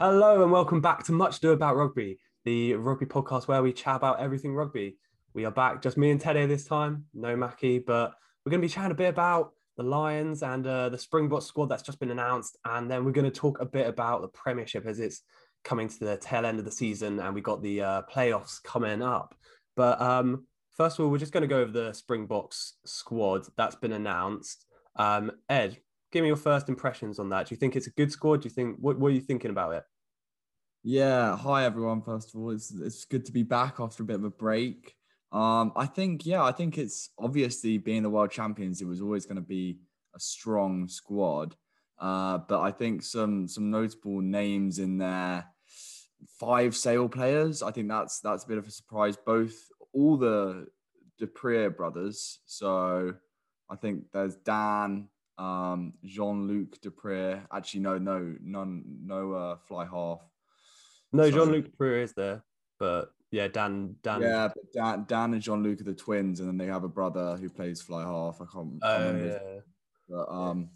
Hello 0.00 0.42
and 0.42 0.50
welcome 0.50 0.80
back 0.80 1.04
to 1.04 1.12
Much 1.12 1.40
Do 1.40 1.52
About 1.52 1.76
Rugby, 1.76 2.18
the 2.46 2.72
rugby 2.76 3.04
podcast 3.04 3.48
where 3.48 3.62
we 3.62 3.74
chat 3.74 3.96
about 3.96 4.18
everything 4.18 4.54
rugby. 4.54 4.96
We 5.34 5.44
are 5.44 5.50
back, 5.50 5.82
just 5.82 5.98
me 5.98 6.10
and 6.10 6.18
Teddy 6.18 6.46
this 6.46 6.64
time, 6.64 7.04
no 7.12 7.36
Mackie, 7.36 7.80
but 7.80 8.14
we're 8.46 8.50
going 8.50 8.62
to 8.62 8.66
be 8.66 8.72
chatting 8.72 8.92
a 8.92 8.94
bit 8.94 9.10
about 9.10 9.52
the 9.76 9.82
Lions 9.82 10.42
and 10.42 10.66
uh, 10.66 10.88
the 10.88 10.96
Springbok 10.96 11.42
squad 11.42 11.66
that's 11.66 11.82
just 11.82 12.00
been 12.00 12.10
announced, 12.10 12.56
and 12.64 12.90
then 12.90 13.04
we're 13.04 13.12
going 13.12 13.30
to 13.30 13.30
talk 13.30 13.60
a 13.60 13.66
bit 13.66 13.86
about 13.86 14.22
the 14.22 14.28
Premiership 14.28 14.86
as 14.86 15.00
it's 15.00 15.20
coming 15.64 15.86
to 15.86 15.98
the 15.98 16.16
tail 16.16 16.46
end 16.46 16.58
of 16.58 16.64
the 16.64 16.72
season, 16.72 17.20
and 17.20 17.34
we 17.34 17.42
got 17.42 17.60
the 17.60 17.82
uh, 17.82 18.02
playoffs 18.10 18.62
coming 18.62 19.02
up. 19.02 19.34
But 19.76 20.00
um, 20.00 20.46
first 20.70 20.98
of 20.98 21.04
all, 21.04 21.10
we're 21.10 21.18
just 21.18 21.34
going 21.34 21.42
to 21.42 21.46
go 21.46 21.60
over 21.60 21.70
the 21.70 21.92
Springboks 21.92 22.78
squad 22.86 23.46
that's 23.58 23.76
been 23.76 23.92
announced. 23.92 24.64
Um, 24.96 25.32
Ed, 25.46 25.76
give 26.12 26.22
me 26.22 26.28
your 26.28 26.36
first 26.36 26.68
impressions 26.68 27.18
on 27.18 27.28
that. 27.30 27.46
Do 27.46 27.54
you 27.54 27.58
think 27.58 27.76
it's 27.76 27.86
a 27.86 27.92
good 27.92 28.12
squad? 28.12 28.42
Do 28.42 28.46
you 28.46 28.54
think 28.54 28.76
what, 28.80 28.98
what 28.98 29.08
are 29.08 29.14
you 29.14 29.20
thinking 29.20 29.50
about 29.50 29.74
it? 29.74 29.84
Yeah, 30.82 31.36
hi 31.36 31.64
everyone. 31.64 32.02
First 32.02 32.34
of 32.34 32.40
all, 32.40 32.50
it's 32.50 32.70
it's 32.70 33.04
good 33.04 33.24
to 33.26 33.32
be 33.32 33.42
back 33.42 33.80
after 33.80 34.02
a 34.02 34.06
bit 34.06 34.16
of 34.16 34.24
a 34.24 34.30
break. 34.30 34.94
Um, 35.32 35.72
I 35.76 35.86
think 35.86 36.26
yeah, 36.26 36.42
I 36.42 36.52
think 36.52 36.78
it's 36.78 37.10
obviously 37.18 37.78
being 37.78 38.02
the 38.02 38.10
world 38.10 38.30
champions, 38.30 38.80
it 38.80 38.86
was 38.86 39.00
always 39.00 39.26
going 39.26 39.36
to 39.36 39.42
be 39.42 39.78
a 40.14 40.20
strong 40.20 40.88
squad. 40.88 41.54
Uh, 41.98 42.38
but 42.38 42.60
I 42.60 42.70
think 42.70 43.02
some 43.02 43.46
some 43.46 43.70
notable 43.70 44.20
names 44.20 44.78
in 44.78 44.98
there. 44.98 45.46
Five 46.38 46.76
Sale 46.76 47.08
players. 47.08 47.62
I 47.62 47.70
think 47.70 47.88
that's 47.88 48.20
that's 48.20 48.44
a 48.44 48.48
bit 48.48 48.58
of 48.58 48.66
a 48.66 48.70
surprise. 48.70 49.16
Both 49.16 49.54
all 49.92 50.16
the 50.16 50.66
du 51.18 51.70
brothers. 51.70 52.40
So 52.46 53.14
I 53.68 53.76
think 53.76 54.04
there's 54.12 54.36
Dan, 54.36 55.08
um, 55.40 55.94
Jean 56.04 56.46
Luc 56.46 56.80
du 56.80 56.90
Preez. 56.90 57.40
Actually, 57.52 57.80
no, 57.80 57.98
no, 57.98 58.36
none, 58.42 58.84
no 59.04 59.32
uh, 59.32 59.56
fly 59.66 59.84
half. 59.86 60.20
No, 61.12 61.30
Jean 61.30 61.50
Luc 61.50 61.64
du 61.64 61.70
Preez 61.70 62.04
is 62.04 62.12
there, 62.12 62.44
but 62.78 63.12
yeah, 63.30 63.48
Dan, 63.48 63.96
Dan. 64.02 64.22
Yeah, 64.22 64.48
but 64.48 64.72
Dan, 64.72 65.04
Dan 65.08 65.32
and 65.34 65.42
Jean 65.42 65.62
Luc 65.62 65.80
are 65.80 65.84
the 65.84 65.94
twins, 65.94 66.40
and 66.40 66.48
then 66.48 66.58
they 66.58 66.66
have 66.66 66.84
a 66.84 66.88
brother 66.88 67.36
who 67.36 67.48
plays 67.48 67.80
fly 67.80 68.02
half. 68.02 68.40
I 68.40 68.44
can't, 68.52 68.78
Oh 68.82 68.88
can't 68.88 69.02
remember. 69.02 69.24
his- 69.24 69.40
yeah. 69.42 69.60
But 70.08 70.28
um, 70.28 70.70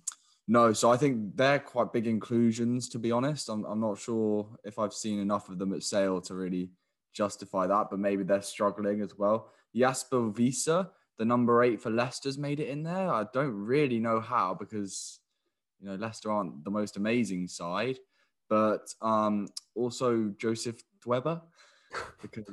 no, 0.47 0.73
so 0.73 0.93
I 0.93 0.97
think 0.97 1.37
they're 1.37 1.59
quite 1.59 1.93
big 1.93 2.07
inclusions. 2.07 2.89
To 2.91 2.99
be 3.01 3.11
honest, 3.11 3.49
I'm 3.49 3.65
I'm 3.65 3.81
not 3.81 3.99
sure 3.99 4.49
if 4.65 4.79
I've 4.79 4.95
seen 4.95 5.19
enough 5.19 5.49
of 5.49 5.59
them 5.59 5.73
at 5.75 5.83
Sale 5.83 6.21
to 6.23 6.35
really 6.35 6.71
justify 7.13 7.67
that, 7.67 7.89
but 7.91 7.99
maybe 7.99 8.23
they're 8.23 8.43
struggling 8.43 9.01
as 9.01 9.17
well. 9.19 9.51
Jasper 9.75 10.29
Wiese, 10.31 10.69
the 11.19 11.25
number 11.25 11.63
eight 11.63 11.81
for 11.81 11.91
Leicester's 11.91 12.39
made 12.39 12.61
it 12.61 12.69
in 12.69 12.83
there. 12.83 13.09
I 13.11 13.27
don't 13.33 13.55
really 13.55 14.01
know 14.01 14.21
how 14.21 14.57
because 14.59 15.21
you 15.81 15.89
know 15.89 15.95
Leicester 15.95 16.31
aren't 16.31 16.65
the 16.65 16.71
most 16.71 16.97
amazing 16.97 17.49
side, 17.49 17.99
but 18.49 18.93
um, 19.01 19.49
also 19.75 20.33
Joseph 20.39 20.83
Dweba 21.05 21.43
because 22.23 22.45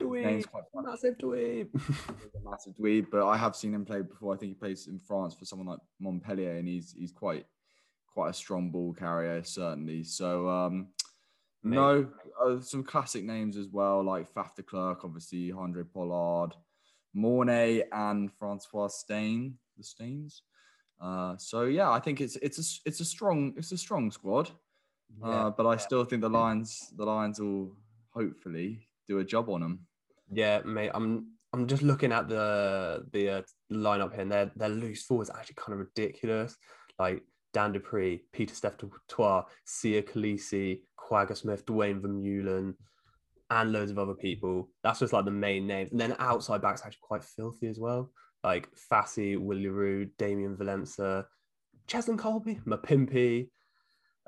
Dweeb, 0.00 0.44
massive 0.74 1.18
dweeb. 1.18 1.68
massive 2.44 2.74
dweeb, 2.76 3.06
but 3.10 3.26
I 3.26 3.36
have 3.36 3.56
seen 3.56 3.74
him 3.74 3.84
play 3.84 4.02
before. 4.02 4.32
I 4.32 4.36
think 4.36 4.50
he 4.50 4.54
plays 4.54 4.86
in 4.86 4.98
France 4.98 5.34
for 5.34 5.44
someone 5.44 5.66
like 5.66 5.80
Montpellier, 5.98 6.52
and 6.52 6.68
he's 6.68 6.92
he's 6.92 7.10
quite 7.10 7.46
quite 8.06 8.30
a 8.30 8.34
strong 8.34 8.70
ball 8.70 8.94
carrier, 8.94 9.42
certainly. 9.42 10.04
So 10.04 10.48
um, 10.48 10.88
no, 11.64 12.06
uh, 12.40 12.60
some 12.60 12.84
classic 12.84 13.24
names 13.24 13.56
as 13.56 13.68
well, 13.68 14.04
like 14.04 14.32
Faf 14.32 14.54
de 14.54 14.62
Klerk, 14.62 15.04
obviously 15.04 15.50
Andre 15.50 15.82
Pollard, 15.82 16.54
Morné, 17.18 17.82
and 17.92 18.32
Francois 18.32 18.88
Steyn, 18.88 19.54
the 19.76 19.82
Steyns. 19.82 20.42
Uh, 21.00 21.36
so 21.36 21.64
yeah, 21.64 21.90
I 21.90 22.00
think 22.00 22.20
it's 22.20 22.36
it's 22.36 22.58
a 22.58 22.88
it's 22.88 23.00
a 23.00 23.04
strong 23.04 23.54
it's 23.56 23.72
a 23.72 23.78
strong 23.78 24.10
squad, 24.10 24.50
uh, 25.22 25.50
but 25.50 25.66
I 25.66 25.76
still 25.76 26.04
think 26.04 26.22
the 26.22 26.30
Lions 26.30 26.92
the 26.96 27.04
Lions 27.04 27.40
will 27.40 27.76
hopefully 28.10 28.88
do 29.06 29.18
a 29.18 29.24
job 29.24 29.48
on 29.48 29.60
them. 29.60 29.86
Yeah, 30.30 30.60
mate. 30.64 30.90
I'm 30.94 31.32
I'm 31.52 31.66
just 31.66 31.82
looking 31.82 32.12
at 32.12 32.28
the 32.28 33.06
the 33.12 33.30
uh, 33.30 33.42
lineup 33.72 34.12
here, 34.12 34.22
and 34.22 34.32
their 34.32 34.50
their 34.56 34.68
loose 34.68 35.02
forwards 35.04 35.30
actually 35.30 35.56
kind 35.56 35.74
of 35.74 35.86
ridiculous. 35.86 36.56
Like 36.98 37.22
Dan 37.54 37.72
du 37.72 37.80
Preez, 37.80 38.20
Peter 38.32 38.54
Steph-Tois, 38.54 39.44
Siya 39.66 40.02
Kolisi, 40.02 40.82
Kwagga 40.98 41.36
Smith, 41.36 41.64
Duane 41.64 42.00
Vermeulen, 42.00 42.74
and 43.50 43.72
loads 43.72 43.90
of 43.90 43.98
other 43.98 44.14
people. 44.14 44.68
That's 44.82 44.98
just 44.98 45.12
like 45.12 45.24
the 45.24 45.30
main 45.30 45.66
names. 45.66 45.90
And 45.90 46.00
then 46.00 46.16
outside 46.18 46.62
backs 46.62 46.82
actually 46.84 47.00
quite 47.02 47.24
filthy 47.24 47.68
as 47.68 47.78
well. 47.78 48.10
Like 48.44 48.68
Fassi, 48.90 49.38
Willie 49.38 49.66
le 49.66 49.72
Roux, 49.72 50.10
Damien 50.18 50.56
Valenza, 50.56 51.24
Cheslin 51.88 52.18
Kolbe, 52.18 52.62
Mapimpi, 52.64 53.48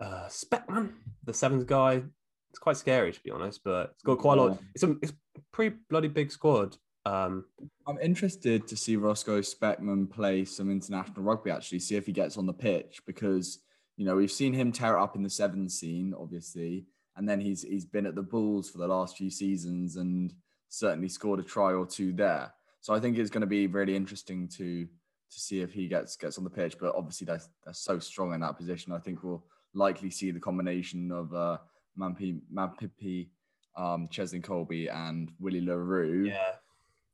uh, 0.01 0.27
Specman, 0.29 0.93
the 1.25 1.35
seventh 1.35 1.67
guy. 1.67 2.03
It's 2.51 2.59
quite 2.59 2.77
scary 2.77 3.13
to 3.13 3.21
be 3.23 3.31
honest, 3.31 3.61
but 3.65 3.91
it's 3.95 4.03
got 4.03 4.19
quite 4.19 4.39
a 4.39 4.43
lot. 4.43 4.59
It's 4.75 4.83
a 4.83 4.97
it's 5.03 5.13
a 5.13 5.41
pretty 5.53 5.77
bloody 5.89 6.09
big 6.09 6.33
squad. 6.33 6.77
Um, 7.07 7.45
I'm 7.87 7.99
interested 8.01 8.67
to 8.69 8.77
see 8.77 8.97
Roscoe 8.97 9.41
Specman 9.41 10.11
play 10.11 10.45
some 10.45 10.71
international 10.71 11.23
rugby, 11.23 11.51
actually, 11.51 11.79
see 11.79 11.97
if 11.97 12.07
he 12.07 12.13
gets 12.13 12.37
on 12.37 12.47
the 12.47 12.53
pitch 12.53 13.01
because, 13.07 13.61
you 13.97 14.05
know, 14.05 14.17
we've 14.17 14.31
seen 14.31 14.53
him 14.53 14.71
tear 14.71 14.97
it 14.97 15.03
up 15.03 15.17
in 15.17 15.23
the 15.23 15.31
seven 15.31 15.69
scene, 15.69 16.15
obviously. 16.19 16.87
And 17.21 17.29
then 17.29 17.39
he's 17.39 17.61
he's 17.61 17.85
been 17.85 18.07
at 18.07 18.15
the 18.15 18.23
Bulls 18.23 18.71
for 18.71 18.79
the 18.79 18.89
last 18.89 19.19
few 19.19 19.31
seasons 19.31 19.97
and 19.97 20.33
certainly 20.71 21.11
scored 21.11 21.39
a 21.39 21.43
try 21.43 21.75
or 21.75 21.85
two 21.85 22.15
there. 22.15 22.51
So 22.81 22.95
I 22.95 22.99
think 22.99 23.19
it's 23.19 23.29
going 23.29 23.43
to 23.43 23.47
be 23.47 23.67
really 23.67 23.95
interesting 23.95 24.49
to 24.57 24.87
to 24.87 25.39
see 25.39 25.61
if 25.61 25.71
he 25.71 25.87
gets 25.87 26.17
gets 26.17 26.39
on 26.39 26.45
the 26.45 26.51
pitch. 26.51 26.77
But 26.81 26.95
obviously 26.97 27.27
they're, 27.27 27.43
they're 27.63 27.75
so 27.75 27.99
strong 27.99 28.33
in 28.33 28.41
that 28.41 28.57
position. 28.57 28.95
I 28.95 29.01
think 29.01 29.23
we'll 29.23 29.45
likely 29.75 30.09
see 30.09 30.31
the 30.31 30.41
combination 30.41 31.13
of 31.13 31.35
uh 31.35 31.59
Mampi 31.99 32.41
Mampipi, 32.51 33.29
um, 33.77 34.09
Cheslin 34.09 34.41
Kolbe 34.41 34.91
and 34.91 35.31
Willie 35.39 35.61
le 35.61 35.77
Roux. 35.77 36.25
yeah, 36.25 36.55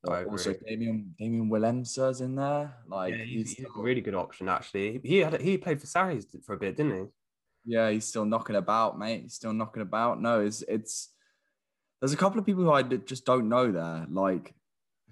also. 0.06 0.54
Damien 0.68 1.12
Damian 1.18 1.50
Willemse's 1.50 2.20
in 2.20 2.36
there. 2.36 2.76
Like 2.86 3.12
yeah, 3.12 3.24
he's, 3.24 3.28
he's, 3.28 3.56
he's 3.56 3.66
still, 3.66 3.80
a 3.80 3.82
really 3.82 4.02
good 4.02 4.14
option 4.14 4.48
actually. 4.48 5.00
He 5.02 5.18
had 5.18 5.40
he 5.40 5.58
played 5.58 5.80
for 5.80 5.88
Sarries 5.88 6.26
for 6.44 6.52
a 6.52 6.58
bit, 6.58 6.76
didn't 6.76 6.94
he? 6.94 7.06
Yeah, 7.66 7.90
he's 7.90 8.04
still 8.06 8.24
knocking 8.24 8.56
about, 8.56 8.98
mate. 8.98 9.22
He's 9.22 9.34
still 9.34 9.52
knocking 9.52 9.82
about. 9.82 10.22
No, 10.22 10.40
it's 10.40 10.62
it's. 10.62 11.10
There's 12.00 12.12
a 12.12 12.16
couple 12.16 12.38
of 12.38 12.46
people 12.46 12.62
who 12.62 12.70
I 12.70 12.82
just 12.82 13.24
don't 13.24 13.48
know 13.48 13.72
there. 13.72 14.06
Like, 14.08 14.54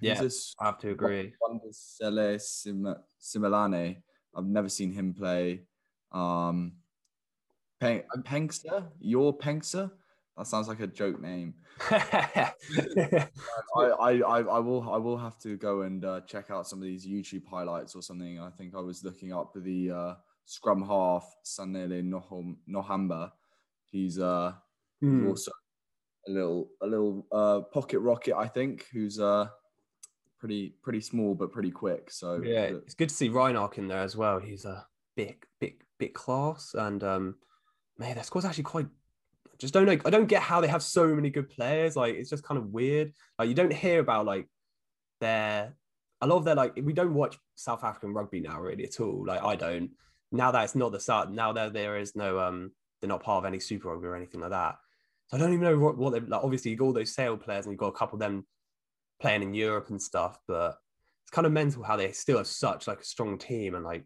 Yeah, 0.00 0.20
this 0.20 0.54
I 0.60 0.66
have 0.66 0.78
to 0.81 0.91
agree. 0.91 1.34
Wandisile 1.43 2.41
Sim- 2.41 2.97
Simelane. 3.20 3.97
I've 4.37 4.47
never 4.47 4.69
seen 4.69 4.93
him 4.93 5.14
play. 5.14 5.62
Um, 6.12 6.75
Pen- 7.81 8.04
Penxe, 8.22 8.64
Yaw 9.00 9.32
Penxe. 9.32 9.91
That 10.37 10.47
sounds 10.47 10.69
like 10.69 10.81
a 10.81 10.87
joke 10.87 11.20
name. 11.20 11.54
I, 11.91 12.53
I, 13.76 14.10
I, 14.20 14.38
I 14.41 14.59
will 14.59 14.88
I 14.91 14.97
will 14.97 15.16
have 15.16 15.38
to 15.41 15.56
go 15.56 15.82
and 15.82 16.04
uh, 16.04 16.20
check 16.22 16.50
out 16.50 16.69
some 16.69 16.81
of 16.81 16.84
these 16.84 17.06
YouTube 17.06 17.47
highlights 17.47 17.94
or 17.94 18.03
something. 18.03 18.41
I 18.41 18.50
think 18.50 18.75
I 18.75 18.81
was 18.81 19.04
looking 19.04 19.32
up 19.32 19.53
the 19.54 19.91
uh, 19.91 20.14
scrum 20.44 20.87
half 20.87 21.27
Sanele 21.44 22.03
Noham, 22.03 22.56
Nohamba. 22.69 23.32
He's 23.87 24.19
uh 24.19 24.53
he's 25.00 25.10
Hmm. 25.10 25.28
also 25.28 25.50
a 26.27 26.31
little 26.31 26.71
a 26.82 26.87
little 26.87 27.27
uh, 27.32 27.60
pocket 27.72 27.99
rocket, 28.00 28.34
I 28.37 28.49
think, 28.49 28.87
who's 28.93 29.21
uh 29.21 29.49
pretty 30.38 30.75
pretty 30.82 31.00
small 31.00 31.34
but 31.34 31.53
pretty 31.53 31.71
quick. 31.71 32.10
So 32.10 32.43
yeah, 32.43 32.62
it's 32.65 32.94
good 32.94 33.09
to 33.10 33.15
see 33.15 33.28
Reinark 33.31 33.78
in 33.78 33.88
there 33.88 34.03
as 34.03 34.16
well. 34.16 34.38
He's 34.38 34.65
a 34.65 34.87
big, 35.16 35.44
big, 35.60 35.82
big 35.99 36.15
class, 36.15 36.75
and 36.75 37.03
um, 37.05 37.37
man, 37.99 38.15
that 38.16 38.26
squad's 38.26 38.47
actually 38.47 38.65
quite. 38.65 38.87
I 39.47 39.56
Just 39.59 39.72
don't 39.75 39.87
know. 39.87 39.97
I 40.05 40.11
don't 40.11 40.26
get 40.26 40.43
how 40.43 40.61
they 40.61 40.66
have 40.69 40.82
so 40.82 41.15
many 41.15 41.31
good 41.31 41.49
players. 41.49 41.94
Like 41.97 42.15
it's 42.16 42.31
just 42.31 42.43
kind 42.43 42.59
of 42.59 42.72
weird. 42.72 43.12
Like 43.38 43.49
you 43.49 43.55
don't 43.55 43.72
hear 43.72 44.00
about 44.00 44.26
like 44.26 44.49
their 45.21 45.76
a 46.21 46.26
lot 46.26 46.37
of 46.38 46.44
their 46.44 46.55
like 46.56 46.78
we 46.82 46.93
don't 46.93 47.15
watch 47.15 47.38
South 47.55 47.84
African 47.84 48.12
rugby 48.12 48.41
now 48.41 48.61
really 48.61 48.84
at 48.84 48.99
all. 49.00 49.25
Like 49.26 49.43
I 49.43 49.56
don't. 49.56 49.91
Now 50.34 50.50
that 50.50 50.64
it's 50.64 50.75
not 50.75 50.90
the 50.90 50.98
start. 50.98 51.31
Now 51.31 51.52
that 51.52 51.72
there 51.72 51.96
is 51.96 52.16
no 52.16 52.40
um, 52.40 52.72
they're 53.00 53.08
not 53.08 53.22
part 53.22 53.44
of 53.44 53.46
any 53.46 53.60
Super 53.60 53.88
Rugby 53.88 54.08
or 54.08 54.16
anything 54.16 54.40
like 54.40 54.50
that. 54.50 54.76
So 55.28 55.36
I 55.36 55.40
don't 55.40 55.52
even 55.52 55.64
know 55.64 55.78
what, 55.78 55.96
what 55.96 56.12
they 56.12 56.20
like. 56.20 56.42
Obviously, 56.42 56.72
you've 56.72 56.81
got 56.81 56.86
all 56.86 56.92
those 56.92 57.14
sale 57.14 57.36
players, 57.36 57.66
and 57.66 57.72
you've 57.72 57.78
got 57.78 57.88
a 57.88 57.92
couple 57.92 58.16
of 58.16 58.20
them 58.20 58.44
playing 59.20 59.42
in 59.42 59.54
Europe 59.54 59.90
and 59.90 60.02
stuff. 60.02 60.38
But 60.48 60.76
it's 61.22 61.31
kind 61.31 61.46
of 61.46 61.52
mental 61.52 61.84
how 61.84 61.96
they 61.96 62.10
still 62.10 62.38
have 62.38 62.48
such 62.48 62.88
like 62.88 63.00
a 63.00 63.04
strong 63.04 63.38
team, 63.38 63.76
and 63.76 63.84
like 63.84 64.04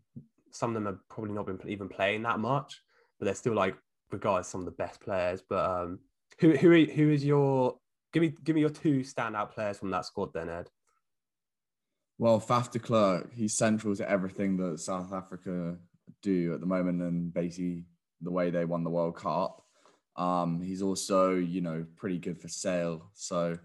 some 0.53 0.71
of 0.71 0.75
them 0.75 0.85
have 0.87 0.99
probably 1.09 1.33
not 1.33 1.47
been 1.47 1.61
even 1.67 1.89
playing 1.89 2.23
that 2.25 2.41
much, 2.41 2.79
but 3.19 3.25
they're 3.25 3.35
still 3.35 3.55
like 3.55 3.77
regarded 4.11 4.41
as 4.41 4.49
some 4.49 4.61
of 4.61 4.67
the 4.67 4.73
best 4.73 5.01
players. 5.01 5.43
But 5.49 5.65
um, 5.65 6.01
who 6.41 6.57
who 6.57 6.85
who 6.85 7.11
is 7.11 7.25
your 7.25 7.79
give 8.13 8.21
me 8.21 8.35
give 8.45 8.55
me 8.55 8.61
your 8.61 8.71
two 8.71 9.01
standout 9.01 9.53
players 9.53 9.79
from 9.79 9.91
that 9.93 10.05
squad 10.05 10.35
then, 10.35 10.51
Ed? 10.51 10.69
Well, 12.19 12.39
Faf 12.39 12.71
de 12.71 12.81
Klerk, 12.81 13.33
he's 13.33 13.57
central 13.57 13.97
to 13.97 14.11
everything 14.11 14.57
that 14.59 14.81
South 14.81 15.13
Africa 15.13 15.79
do 16.23 16.55
at 16.55 16.61
the 16.61 16.67
moment 16.67 17.03
and 17.03 17.33
basically 17.33 17.85
the 18.21 18.31
way 18.31 18.51
they 18.51 18.65
won 18.65 18.85
the 18.85 18.91
World 18.91 19.17
Cup. 19.17 19.65
Um, 20.17 20.61
he's 20.61 20.83
also, 20.83 21.35
you 21.35 21.61
know, 21.61 21.87
pretty 21.97 22.19
good 22.19 22.41
for 22.41 22.49
sale. 22.49 23.11
So 23.15 23.59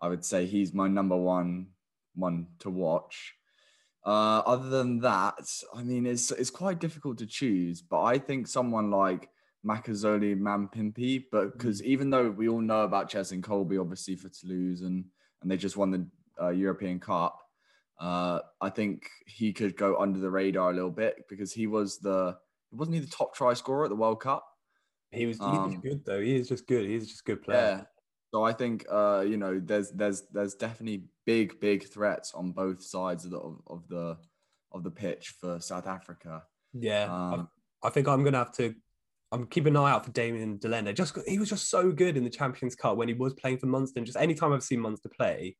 I 0.00 0.08
would 0.08 0.24
say 0.24 0.46
he's 0.46 0.72
my 0.72 0.88
number 0.88 1.16
one 1.16 1.68
one 2.14 2.46
to 2.60 2.70
watch. 2.70 3.34
Uh, 4.04 4.38
other 4.46 4.68
than 4.68 5.00
that, 5.00 5.48
I 5.74 5.82
mean, 5.82 6.06
it's 6.06 6.30
it's 6.30 6.50
quite 6.50 6.78
difficult 6.78 7.18
to 7.18 7.26
choose. 7.26 7.82
But 7.82 8.02
I 8.02 8.18
think 8.18 8.46
someone 8.46 8.90
like 8.90 9.28
Makazole 9.66 10.38
Mapimpi, 10.38 11.24
but 11.32 11.52
because 11.52 11.82
Mm. 11.82 11.86
even 11.86 12.10
though 12.10 12.30
we 12.30 12.48
all 12.48 12.60
know 12.60 12.82
about 12.84 13.10
Cheslin 13.10 13.42
Kolbe, 13.42 13.80
obviously 13.80 14.14
for 14.14 14.28
Toulouse, 14.28 14.82
and 14.82 15.04
and 15.42 15.50
they 15.50 15.56
just 15.56 15.76
won 15.76 15.90
the 15.90 16.06
uh, 16.40 16.50
European 16.50 17.00
Cup, 17.00 17.45
uh, 17.98 18.40
I 18.60 18.70
think 18.70 19.08
he 19.26 19.52
could 19.52 19.76
go 19.76 19.96
under 19.98 20.18
the 20.20 20.30
radar 20.30 20.70
a 20.70 20.74
little 20.74 20.90
bit 20.90 21.24
because 21.28 21.52
he 21.52 21.66
was 21.66 21.98
the 21.98 22.36
wasn't 22.72 22.96
he 22.96 23.00
the 23.00 23.06
top 23.06 23.34
try 23.34 23.54
scorer 23.54 23.84
at 23.84 23.90
the 23.90 23.96
World 23.96 24.20
Cup? 24.20 24.46
He 25.12 25.26
was 25.26 25.38
he's 25.38 25.46
Um, 25.46 25.70
just 25.70 25.82
good 25.82 26.04
though. 26.04 26.20
He 26.20 26.36
is 26.36 26.48
just 26.48 26.66
good. 26.66 26.86
He's 26.86 27.08
just 27.08 27.20
a 27.20 27.24
good 27.24 27.42
player. 27.42 27.78
Yeah. 27.78 27.84
So 28.34 28.44
I 28.44 28.52
think 28.52 28.84
uh, 28.90 29.24
you 29.26 29.36
know 29.36 29.60
there's 29.64 29.90
there's 29.92 30.22
there's 30.32 30.54
definitely 30.54 31.04
big 31.24 31.58
big 31.60 31.88
threats 31.88 32.32
on 32.34 32.52
both 32.52 32.82
sides 32.82 33.24
of 33.24 33.30
the 33.30 33.38
of, 33.38 33.60
of 33.66 33.88
the 33.88 34.18
of 34.72 34.82
the 34.82 34.90
pitch 34.90 35.34
for 35.40 35.60
South 35.60 35.86
Africa. 35.86 36.42
Yeah, 36.74 37.04
Um, 37.04 37.48
I, 37.82 37.86
I 37.86 37.90
think 37.90 38.08
I'm 38.08 38.24
gonna 38.24 38.38
have 38.38 38.52
to. 38.56 38.74
I'm 39.32 39.46
keeping 39.46 39.74
an 39.74 39.82
eye 39.82 39.90
out 39.90 40.04
for 40.04 40.12
Damian 40.12 40.58
de 40.58 40.68
Allende. 40.68 40.92
Just 40.92 41.16
he 41.26 41.38
was 41.38 41.48
just 41.48 41.70
so 41.70 41.90
good 41.92 42.16
in 42.16 42.24
the 42.24 42.30
Champions 42.30 42.74
Cup 42.74 42.96
when 42.96 43.08
he 43.08 43.14
was 43.14 43.32
playing 43.34 43.58
for 43.58 43.66
Munster. 43.66 43.98
And 43.98 44.06
just 44.06 44.18
anytime 44.18 44.52
I've 44.52 44.62
seen 44.62 44.80
Munster 44.80 45.08
play, 45.08 45.56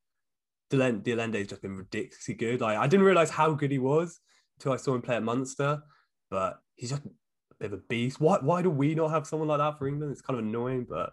de 0.71 0.77
Allende 0.77 1.03
Delende 1.03 1.39
has 1.39 1.49
just 1.49 1.63
been 1.63 1.77
ridiculously 1.77 2.35
good. 2.35 2.61
Like 2.61 2.79
I 2.79 2.87
didn't 2.87 3.07
realize 3.07 3.31
how 3.31 3.53
good 3.55 3.71
he 3.71 3.79
was 3.79 4.21
until 4.59 4.73
I 4.73 4.77
saw 4.77 4.95
him 4.95 5.03
play 5.03 5.17
at 5.17 5.23
Munster. 5.23 5.83
But 6.31 6.59
he's 6.75 6.91
just 6.91 7.05
a 7.07 7.11
bit 7.61 7.73
of 7.73 7.79
a 7.79 7.83
beast. 7.89 8.21
Why 8.21 8.39
why 8.41 8.63
do 8.63 8.71
we 8.71 8.95
not 8.95 9.09
have 9.11 9.27
someone 9.27 9.49
like 9.49 9.59
that 9.59 9.79
for 9.79 9.87
England? 9.87 10.13
It's 10.13 10.23
kind 10.23 10.39
of 10.39 10.45
annoying, 10.45 10.87
but 10.89 11.13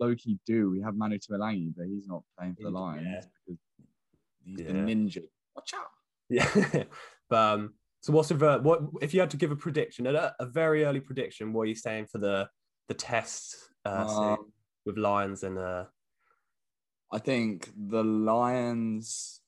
Loki 0.00 0.38
do 0.46 0.70
we 0.70 0.80
have 0.80 0.96
Manu 0.96 1.18
Tuilagi, 1.18 1.72
but 1.76 1.86
he's 1.86 2.08
not 2.08 2.22
playing 2.36 2.56
for 2.56 2.64
the 2.64 2.70
Lions 2.70 3.06
yeah. 3.08 3.20
because 3.46 3.60
he's 4.44 4.60
Yeah. 4.60 4.72
been 4.72 4.86
ninja. 4.86 5.22
Watch 5.54 5.74
out! 5.74 5.86
Yeah. 6.28 6.84
but 7.30 7.36
um, 7.36 7.74
so 8.00 8.12
what's 8.12 8.28
the 8.28 8.58
what 8.62 8.82
if 9.00 9.14
you 9.14 9.20
had 9.20 9.30
to 9.30 9.36
give 9.36 9.50
a 9.52 9.56
prediction, 9.56 10.06
a, 10.06 10.34
a 10.40 10.46
very 10.46 10.84
early 10.84 11.00
prediction? 11.00 11.52
What 11.52 11.62
are 11.62 11.66
you 11.66 11.74
saying 11.74 12.06
for 12.06 12.18
the 12.18 12.48
the 12.88 12.94
test 12.94 13.56
uh, 13.84 14.06
Um, 14.08 14.52
with 14.84 14.96
Lions 14.98 15.42
and 15.42 15.58
uh 15.58 15.84
I 17.12 17.18
think 17.18 17.70
the 17.76 18.02
Lions 18.02 19.40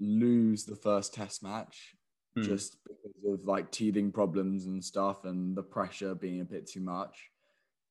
lose 0.00 0.64
the 0.64 0.76
first 0.76 1.14
Test 1.14 1.42
match 1.42 1.96
hmm, 2.34 2.42
just 2.42 2.76
because 2.84 3.40
of 3.40 3.46
like 3.46 3.70
teething 3.70 4.12
problems 4.12 4.66
and 4.66 4.84
stuff 4.84 5.24
and 5.24 5.56
the 5.56 5.62
pressure 5.62 6.14
being 6.14 6.40
a 6.40 6.44
bit 6.44 6.68
too 6.68 6.80
much. 6.80 7.30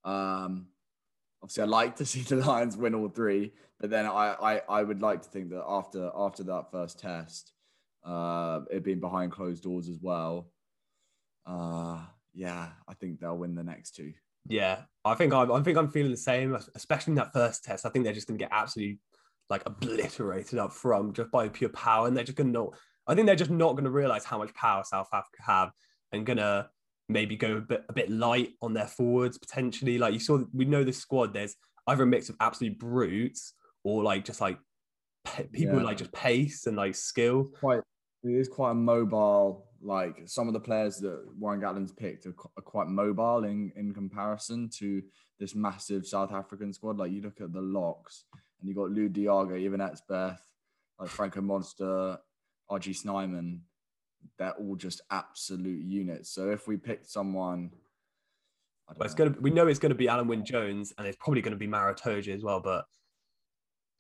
Um, 0.06 0.68
obviously, 1.42 1.64
I'd 1.64 1.70
like 1.70 1.96
to 1.98 2.06
see 2.12 2.22
the 2.22 2.38
Lions 2.38 2.78
win 2.78 2.96
all 2.96 3.10
three, 3.10 3.54
but 3.80 3.90
then 3.90 4.06
I, 4.06 4.36
I, 4.42 4.62
I 4.70 4.84
would 4.84 5.02
like 5.02 5.22
to 5.24 5.30
think 5.30 5.50
that 5.50 5.64
after 5.68 6.12
after 6.16 6.44
that 6.44 6.72
first 6.72 7.00
test, 7.00 7.54
uh, 8.06 8.62
it 8.72 8.84
being 8.84 9.00
behind 9.00 9.32
closed 9.32 9.64
doors 9.64 9.90
as 9.90 10.00
well, 10.02 10.52
uh, 11.46 12.00
yeah, 12.34 12.70
I 12.88 12.94
think 12.94 13.20
they'll 13.20 13.38
win 13.38 13.56
the 13.56 13.64
next 13.64 13.96
two. 13.96 14.14
Yeah, 14.48 14.82
I 15.06 15.16
think 15.16 15.34
I'm 15.34 15.52
I 15.52 15.62
think 15.62 15.78
I'm 15.78 15.90
feeling 15.90 16.12
the 16.12 16.18
same, 16.18 16.56
especially 16.76 17.12
in 17.12 17.16
that 17.16 17.34
first 17.34 17.64
test. 17.64 17.86
I 17.86 17.90
think 17.90 18.06
they're 18.06 18.14
just 18.14 18.28
gonna 18.28 18.38
get 18.38 18.50
absolutely 18.52 19.00
like 19.50 19.64
obliterated 19.66 20.60
up 20.60 20.74
front 20.74 21.16
just 21.16 21.32
by 21.32 21.48
pure 21.50 21.70
power, 21.70 22.08
and 22.08 22.16
they're 22.16 22.24
just 22.24 22.38
gonna 22.38 22.52
not. 22.52 22.74
I 23.08 23.16
think 23.16 23.28
they're 23.28 23.36
just 23.36 23.52
not 23.52 23.76
gonna 23.76 23.92
realize 23.92 24.26
how 24.26 24.38
much 24.38 24.54
power 24.54 24.84
South 24.84 25.10
Africa 25.14 25.44
have, 25.46 25.72
and 26.12 26.26
gonna 26.26 26.70
maybe 27.10 27.38
go 27.38 27.58
a 27.58 27.62
bit 27.62 27.84
a 27.90 27.94
bit 27.94 28.10
light 28.10 28.54
on 28.62 28.74
their 28.74 28.88
forwards 28.88 29.38
potentially. 29.38 29.98
Like 29.98 30.14
you 30.14 30.20
saw, 30.20 30.44
we 30.54 30.66
know 30.66 30.84
this 30.84 30.98
squad. 30.98 31.34
There's 31.34 31.56
either 31.88 32.04
a 32.04 32.08
mix 32.08 32.30
of 32.30 32.36
absolute 32.40 32.78
brutes 32.78 33.54
or 33.84 34.04
like 34.04 34.26
just 34.26 34.42
like 34.42 34.58
pe- 35.24 35.48
people 35.48 35.76
with 35.76 35.86
like 35.86 35.98
just 35.98 36.12
pace 36.12 36.68
and 36.68 36.76
like 36.76 36.96
skill. 36.96 37.46
Quite, 37.60 37.82
it 38.24 38.32
is 38.32 38.50
quite 38.50 38.72
a 38.72 38.76
mobile. 38.76 39.66
Like 39.82 40.24
some 40.26 40.48
of 40.48 40.54
the 40.54 40.60
players 40.60 40.98
that 40.98 41.24
Warren 41.38 41.62
Gatland's 41.62 41.92
picked 41.92 42.26
are, 42.26 42.32
qu- 42.34 42.50
are 42.58 42.64
quite 42.64 42.88
mobile 42.88 43.44
in 43.44 43.72
in 43.76 43.94
comparison 43.94 44.70
to 44.80 45.02
this 45.40 45.54
massive 45.56 46.06
South 46.08 46.32
African 46.32 46.74
squad. 46.74 46.98
Like 46.98 47.12
you 47.12 47.22
look 47.22 47.42
at 47.42 47.54
the 47.54 47.62
locks, 47.62 48.26
and 48.60 48.68
you 48.68 48.76
got 48.76 48.90
Lou 48.92 49.08
Diago, 49.10 49.64
Eben 49.64 49.80
Etzebeth, 49.80 50.40
like 51.00 51.10
Franco 51.10 51.42
Mostert, 51.42 52.18
RG 52.72 52.96
Snyman. 52.96 53.62
They're 54.40 54.54
all 54.54 54.76
just 54.76 55.02
absolute 55.12 55.84
units. 55.86 56.30
So 56.32 56.50
if 56.50 56.68
we 56.68 56.78
picked 56.78 57.10
someone, 57.10 57.70
I 58.90 58.94
don't 58.94 59.00
But 59.00 59.06
it's 59.06 59.18
know. 59.18 59.26
gonna 59.30 59.38
we 59.42 59.52
know 59.52 59.68
it's 59.68 59.80
gonna 59.80 59.96
be 59.96 60.08
Alun 60.08 60.28
Wyn 60.28 60.44
Jones 60.44 60.92
and 60.98 61.06
it's 61.08 61.18
probably 61.20 61.42
gonna 61.42 61.56
be 61.56 61.68
Maro 61.68 61.94
Itoje 61.94 62.34
as 62.34 62.44
well. 62.44 62.60
But 62.60 62.86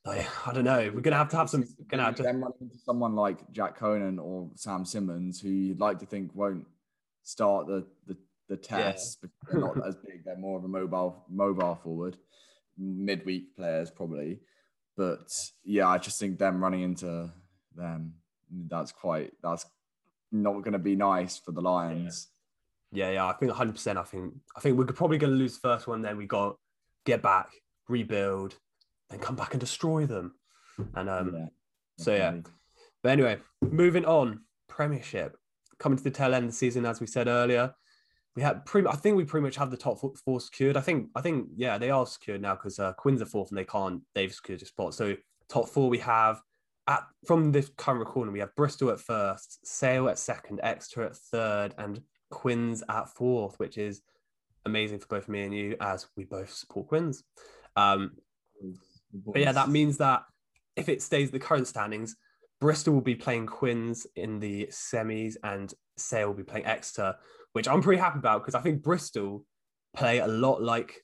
like, 0.07 0.47
I 0.47 0.53
don't 0.53 0.63
know. 0.63 0.91
We're 0.93 1.01
gonna 1.01 1.17
have 1.17 1.29
to 1.29 1.37
have 1.37 1.49
some. 1.49 1.65
Gonna 1.89 2.03
have 2.03 2.15
to. 2.15 2.23
Then 2.23 2.39
running 2.41 2.57
into 2.61 2.77
someone 2.79 3.15
like 3.15 3.39
Jack 3.51 3.77
Conan 3.77 4.19
or 4.19 4.49
Sam 4.55 4.85
Simmonds, 4.85 5.39
who 5.39 5.49
you'd 5.49 5.79
like 5.79 5.99
to 5.99 6.05
think 6.05 6.31
won't 6.33 6.65
start 7.23 7.67
the 7.67 7.85
the, 8.07 8.17
the 8.49 8.57
tests, 8.57 9.17
but 9.21 9.29
they're 9.49 9.59
not 9.59 9.85
as 9.85 9.95
big. 9.95 10.23
They're 10.23 10.37
more 10.37 10.57
of 10.57 10.63
a 10.63 10.67
mobile 10.67 11.25
mobile 11.29 11.75
forward, 11.75 12.17
midweek 12.77 13.55
players 13.55 13.91
probably. 13.91 14.39
But 14.95 15.31
yeah, 15.63 15.87
I 15.87 15.97
just 15.97 16.19
think 16.19 16.39
them 16.39 16.63
running 16.63 16.81
into 16.81 17.31
them, 17.75 18.13
that's 18.67 18.91
quite 18.91 19.33
that's 19.43 19.65
not 20.31 20.53
going 20.61 20.73
to 20.73 20.79
be 20.79 20.95
nice 20.95 21.37
for 21.37 21.51
the 21.51 21.61
Lions. 21.61 22.29
Yeah, 22.91 23.11
yeah. 23.11 23.27
I 23.27 23.33
think 23.33 23.49
100. 23.49 23.73
percent 23.73 23.99
I 23.99 24.03
think 24.03 24.33
I 24.55 24.59
think 24.59 24.77
we're 24.77 24.85
probably 24.85 25.17
gonna 25.17 25.33
lose 25.33 25.55
the 25.55 25.67
first 25.67 25.87
one. 25.87 26.01
Then 26.01 26.17
we 26.17 26.25
got 26.25 26.55
get 27.05 27.21
back, 27.21 27.49
rebuild, 27.87 28.55
then 29.09 29.19
come 29.19 29.35
back 29.35 29.53
and 29.53 29.59
destroy 29.59 30.05
them. 30.05 30.35
And 30.95 31.09
um, 31.09 31.33
Yeah, 31.35 31.45
so 31.97 32.15
yeah. 32.15 32.35
But 33.03 33.11
anyway, 33.11 33.37
moving 33.61 34.05
on. 34.05 34.41
Premiership 34.67 35.37
coming 35.79 35.97
to 35.97 36.03
the 36.03 36.11
tail 36.11 36.33
end 36.33 36.45
of 36.45 36.51
the 36.51 36.57
season, 36.57 36.85
as 36.85 36.99
we 36.99 37.07
said 37.07 37.27
earlier. 37.27 37.73
We 38.35 38.43
had 38.43 38.65
pretty. 38.65 38.87
I 38.87 38.95
think 38.95 39.17
we 39.17 39.25
pretty 39.25 39.43
much 39.43 39.55
have 39.55 39.71
the 39.71 39.77
top 39.77 39.99
four, 40.23 40.39
secured. 40.39 40.77
I 40.77 40.81
think. 40.81 41.09
I 41.15 41.21
think. 41.21 41.47
Yeah, 41.55 41.77
they 41.79 41.89
are 41.89 42.05
secured 42.05 42.41
now 42.41 42.53
because 42.53 42.77
uh, 42.77 42.93
Quins 42.93 43.21
are 43.21 43.25
fourth 43.25 43.49
and 43.49 43.57
they 43.57 43.65
can't. 43.65 44.01
They've 44.13 44.33
secured 44.33 44.61
a 44.61 44.65
spot. 44.65 44.93
So 44.93 45.15
top 45.49 45.69
four 45.69 45.89
we 45.89 45.99
have 45.99 46.41
at 46.87 47.03
from 47.25 47.51
this 47.51 47.69
current 47.77 47.99
recording 47.99 48.33
we 48.33 48.39
have 48.39 48.55
Bristol 48.55 48.91
at 48.91 48.99
first, 48.99 49.65
Sale 49.65 50.09
at 50.09 50.19
second, 50.19 50.59
Exeter 50.63 51.03
at 51.03 51.15
third, 51.15 51.73
and 51.77 52.01
Quins 52.29 52.83
at 52.89 53.09
fourth, 53.09 53.59
which 53.59 53.77
is 53.77 54.01
amazing 54.65 54.99
for 54.99 55.07
both 55.07 55.27
me 55.27 55.43
and 55.43 55.53
you 55.53 55.75
as 55.81 56.07
we 56.15 56.23
both 56.23 56.51
support 56.53 56.87
Quins. 56.87 57.23
Um, 57.75 58.11
but 59.13 59.41
yeah, 59.41 59.51
that 59.51 59.69
means 59.69 59.97
that 59.97 60.23
if 60.75 60.89
it 60.89 61.01
stays 61.01 61.31
the 61.31 61.39
current 61.39 61.67
standings, 61.67 62.15
Bristol 62.59 62.93
will 62.93 63.01
be 63.01 63.15
playing 63.15 63.45
Quins 63.47 64.07
in 64.15 64.39
the 64.39 64.67
semis 64.67 65.35
and 65.43 65.73
Sale 65.97 66.27
will 66.27 66.35
be 66.35 66.43
playing 66.43 66.65
Exeter, 66.65 67.15
which 67.53 67.67
I'm 67.67 67.81
pretty 67.81 68.01
happy 68.01 68.19
about 68.19 68.41
because 68.41 68.55
I 68.55 68.61
think 68.61 68.83
Bristol 68.83 69.45
play 69.95 70.19
a 70.19 70.27
lot 70.27 70.61
like 70.61 71.03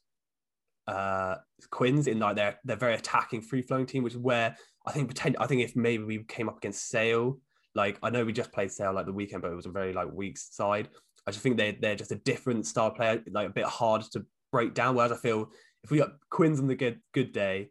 uh 0.88 1.36
Quins 1.72 2.07
in 2.07 2.19
like 2.19 2.36
they're 2.36 2.60
they're 2.65 2.75
very 2.75 2.95
attacking 2.95 3.41
free 3.41 3.62
flowing 3.62 3.86
team, 3.86 4.03
which 4.03 4.13
is 4.13 4.19
where 4.19 4.55
I 4.86 4.91
think 4.91 5.07
pretend 5.07 5.38
I 5.39 5.48
think 5.48 5.62
if 5.62 5.75
maybe 5.75 6.03
we 6.03 6.24
came 6.24 6.50
up 6.50 6.57
against 6.57 6.89
Sale, 6.89 7.39
like 7.75 7.98
I 8.03 8.10
know 8.10 8.25
we 8.25 8.33
just 8.33 8.51
played 8.51 8.72
Sale 8.72 8.93
like 8.93 9.05
the 9.05 9.13
weekend, 9.13 9.41
but 9.41 9.51
it 9.51 9.55
was 9.55 9.65
a 9.65 9.72
very 9.72 9.93
like 9.93 10.12
weak 10.12 10.38
side. 10.38 10.89
I 11.25 11.31
just 11.31 11.43
think 11.43 11.57
they 11.57 11.77
they're 11.79 11.95
just 11.95 12.12
a 12.12 12.15
different 12.15 12.65
style 12.65 12.91
player, 12.91 13.24
like 13.31 13.48
a 13.48 13.53
bit 13.53 13.65
harder 13.65 14.05
to 14.13 14.25
break 14.51 14.74
down. 14.74 14.95
Whereas 14.95 15.12
I 15.12 15.17
feel 15.17 15.51
if 15.83 15.91
we 15.91 16.00
got 16.00 16.12
Quins 16.29 16.60
on 16.60 16.67
the 16.67 16.75
good 16.75 17.00
good 17.13 17.31
day, 17.31 17.69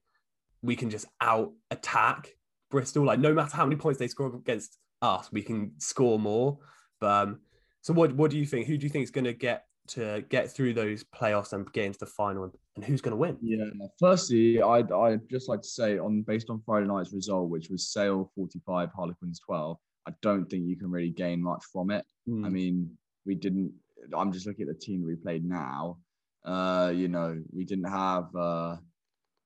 we 0.63 0.77
can 0.77 0.91
just 0.91 1.07
out 1.21 1.53
attack 1.71 2.31
Bristol. 2.71 3.05
Like 3.05 3.19
no 3.19 3.35
matter 3.35 3.57
how 3.57 3.65
many 3.65 3.77
points 3.77 3.99
they 3.99 4.09
score 4.09 4.35
against 4.35 4.79
us, 5.01 5.31
we 5.33 5.43
can 5.43 5.73
score 5.79 6.19
more. 6.19 6.59
But 7.01 7.11
um, 7.11 7.41
so 7.83 7.93
what 7.93 8.15
what 8.15 8.31
do 8.31 8.39
you 8.39 8.47
think? 8.47 8.67
Who 8.67 8.77
do 8.77 8.85
you 8.85 8.91
think 8.91 9.05
is 9.05 9.11
going 9.11 9.25
to 9.25 9.35
get 9.35 9.65
to 9.89 10.25
get 10.29 10.51
through 10.51 10.75
those 10.75 11.05
playoffs 11.05 11.53
and 11.53 11.71
get 11.73 11.85
into 11.85 11.99
the 11.99 12.07
final, 12.07 12.53
and 12.77 12.85
who's 12.85 13.01
going 13.01 13.13
to 13.13 13.17
win? 13.17 13.37
Yeah. 13.43 13.65
Firstly, 13.99 14.63
I'd, 14.63 14.93
I'd 14.93 15.29
just 15.29 15.49
like 15.49 15.63
to 15.63 15.69
say 15.69 15.99
on 15.99 16.23
based 16.23 16.51
on 16.51 16.63
Friday 16.65 16.87
night's 16.87 17.13
result, 17.13 17.51
which 17.51 17.69
was 17.69 17.89
Sale 17.89 18.31
45, 18.37 18.91
Harlequins 18.95 19.41
12, 19.41 19.77
I 20.07 20.13
don't 20.23 20.47
think 20.47 20.67
you 20.67 20.77
can 20.77 20.91
really 20.91 21.11
gain 21.11 21.43
much 21.43 21.65
from 21.73 21.91
it. 21.91 22.05
Hmm. 22.27 22.45
I 22.45 22.49
mean, 22.49 22.91
we 23.27 23.35
didn't. 23.35 23.73
I'm 24.17 24.33
just 24.33 24.47
looking 24.47 24.69
at 24.69 24.75
the 24.75 24.81
team 24.81 25.01
that 25.01 25.07
we 25.07 25.17
played 25.17 25.45
now. 25.45 25.99
Uh, 26.45 26.93
you 26.95 27.09
know, 27.09 27.41
we 27.53 27.65
didn't 27.65 27.89
have 27.89 28.35
uh, 28.35 28.77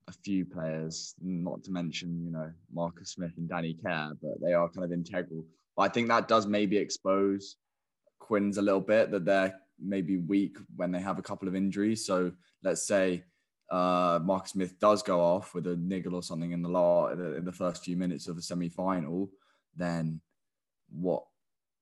a 0.09 0.13
few 0.13 0.45
players, 0.45 1.15
not 1.21 1.63
to 1.65 1.71
mention, 1.71 2.25
you 2.25 2.31
know, 2.31 2.51
Marcus 2.73 3.11
Smith 3.11 3.33
and 3.37 3.49
Danny 3.49 3.75
Care, 3.75 4.11
but 4.23 4.41
they 4.41 4.53
are 4.53 4.69
kind 4.69 4.85
of 4.85 4.93
integral. 4.93 5.45
But 5.77 5.83
I 5.83 5.89
think 5.89 6.09
that 6.09 6.29
does 6.29 6.47
maybe 6.47 6.77
expose 6.77 7.57
Quins 8.19 8.59
a 8.59 8.63
little 8.63 8.81
bit 8.81 9.11
that 9.11 9.25
they're 9.25 9.55
maybe 9.79 10.17
weak 10.17 10.57
when 10.77 10.93
they 10.93 11.01
have 11.01 11.19
a 11.19 11.23
couple 11.23 11.49
of 11.49 11.57
injuries. 11.57 12.07
So 12.07 12.33
let's 12.63 12.87
say 12.87 13.25
uh, 13.71 14.21
Marcus 14.23 14.53
Smith 14.53 14.79
does 14.79 15.03
go 15.03 15.21
off 15.21 15.55
with 15.55 15.67
a 15.67 15.77
niggle 15.77 16.15
or 16.15 16.23
something 16.23 16.53
in 16.53 16.63
the 16.63 16.69
law 16.69 17.09
in 17.09 17.45
the 17.45 17.53
first 17.53 17.85
few 17.85 17.97
minutes 17.97 18.29
of 18.29 18.37
the 18.37 18.43
semi 18.43 18.69
final, 18.69 19.31
then 19.75 20.21
what 20.91 21.25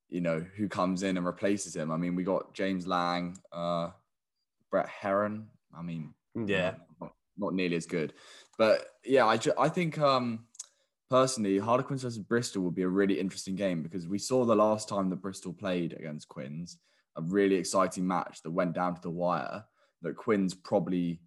you 0.09 0.21
know 0.21 0.45
who 0.57 0.69
comes 0.69 1.03
in 1.03 1.17
and 1.17 1.27
replaces 1.27 1.77
him. 1.77 1.91
I 1.91 1.97
mean, 1.97 2.15
we 2.15 2.25
got 2.25 2.55
James 2.55 2.87
Lang, 2.87 3.39
uh, 3.53 3.91
Brett 4.71 4.89
Herron. 4.89 5.47
I 5.77 5.83
mean, 5.83 6.15
yeah, 6.35 6.75
not, 7.37 7.55
nearly 7.55 7.77
as 7.77 7.87
good, 7.87 8.13
but 8.59 8.87
yeah, 9.05 9.27
I 9.27 9.37
ju- 9.37 9.53
I 9.59 9.69
think 9.69 9.99
um, 9.99 10.47
personally, 11.11 11.59
Harlequins 11.59 12.03
versus 12.03 12.19
Bristol 12.19 12.63
would 12.63 12.75
be 12.75 12.83
a 12.83 12.89
really 12.89 13.21
interesting 13.21 13.57
game 13.57 13.83
because 13.83 14.09
we 14.09 14.19
saw 14.19 14.45
the 14.45 14.55
last 14.55 14.89
time 14.89 15.11
that 15.11 15.23
Bristol 15.23 15.53
played 15.53 15.93
against 15.93 16.29
Quins, 16.29 16.79
a 17.17 17.23
really 17.23 17.57
exciting 17.57 18.07
match 18.07 18.43
that 18.43 18.51
went 18.51 18.75
down 18.75 18.95
to 18.95 19.01
the 19.03 19.11
wire 19.11 19.65
that 20.03 20.17
Quins 20.17 20.55
probably 20.55 21.21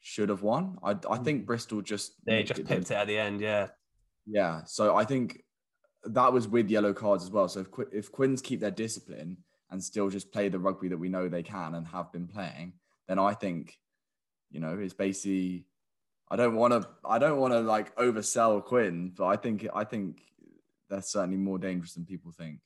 should 0.00 0.28
have 0.28 0.42
won. 0.42 0.78
I, 0.82 0.96
I 1.08 1.18
think 1.18 1.46
Bristol 1.46 1.80
just 1.80 2.14
They 2.24 2.42
just 2.42 2.64
pipped 2.64 2.90
it 2.90 2.94
at 2.94 3.06
the 3.06 3.18
end, 3.18 3.40
yeah. 3.40 3.68
Yeah, 4.26 4.62
so 4.64 4.96
I 4.96 5.04
think 5.04 5.42
that 6.04 6.32
was 6.32 6.48
with 6.48 6.70
yellow 6.70 6.92
cards 6.92 7.24
as 7.24 7.30
well. 7.30 7.48
So 7.48 7.60
if 7.60 7.70
Qu- 7.70 7.90
if 7.92 8.10
Quins 8.10 8.42
keep 8.42 8.60
their 8.60 8.70
discipline 8.70 9.36
and 9.70 9.82
still 9.82 10.10
just 10.10 10.32
play 10.32 10.48
the 10.48 10.58
rugby 10.58 10.88
that 10.88 10.98
we 10.98 11.08
know 11.08 11.28
they 11.28 11.42
can 11.42 11.74
and 11.74 11.86
have 11.86 12.12
been 12.12 12.26
playing, 12.26 12.74
then 13.08 13.18
I 13.18 13.34
think, 13.34 13.78
you 14.52 14.60
know, 14.60 14.78
it's 14.78 14.94
basically. 14.94 15.66
I 16.30 16.36
don't 16.36 16.54
want 16.54 16.72
to. 16.72 16.88
I 17.04 17.18
don't 17.18 17.38
want 17.38 17.52
to 17.52 17.60
like 17.60 17.94
oversell 17.96 18.64
Quinn, 18.64 19.12
but 19.16 19.26
I 19.26 19.36
think 19.36 19.66
I 19.74 19.84
think 19.84 20.22
they're 20.88 21.02
certainly 21.02 21.36
more 21.36 21.58
dangerous 21.58 21.94
than 21.94 22.06
people 22.06 22.32
think. 22.32 22.60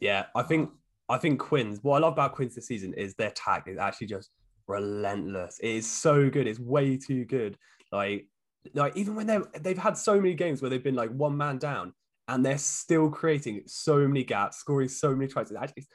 Yeah, 0.00 0.26
I 0.34 0.40
uh-huh. 0.40 0.48
think 0.48 0.70
I 1.08 1.18
think 1.18 1.40
Quins 1.40 1.80
What 1.82 1.96
I 1.96 2.00
love 2.00 2.14
about 2.14 2.34
Quins 2.34 2.54
this 2.54 2.66
season 2.66 2.94
is 2.94 3.14
their 3.14 3.30
tag 3.30 3.64
is 3.66 3.78
actually 3.78 4.06
just 4.06 4.30
relentless. 4.66 5.58
It 5.62 5.70
is 5.70 5.90
so 5.90 6.30
good. 6.30 6.46
It's 6.46 6.58
way 6.58 6.96
too 6.96 7.24
good. 7.24 7.58
Like 7.90 8.28
like 8.74 8.96
even 8.96 9.14
when 9.14 9.26
they 9.26 9.38
they've 9.60 9.78
had 9.78 9.96
so 9.96 10.16
many 10.20 10.34
games 10.34 10.62
where 10.62 10.70
they've 10.70 10.82
been 10.82 10.94
like 10.94 11.10
one 11.10 11.36
man 11.36 11.58
down 11.58 11.92
and 12.28 12.46
they're 12.46 12.58
still 12.58 13.10
creating 13.10 13.62
so 13.66 14.06
many 14.06 14.24
gaps, 14.24 14.58
scoring 14.58 14.88
so 14.88 15.14
many 15.14 15.28
tries. 15.28 15.50
It's 15.50 15.60
actually 15.60 15.86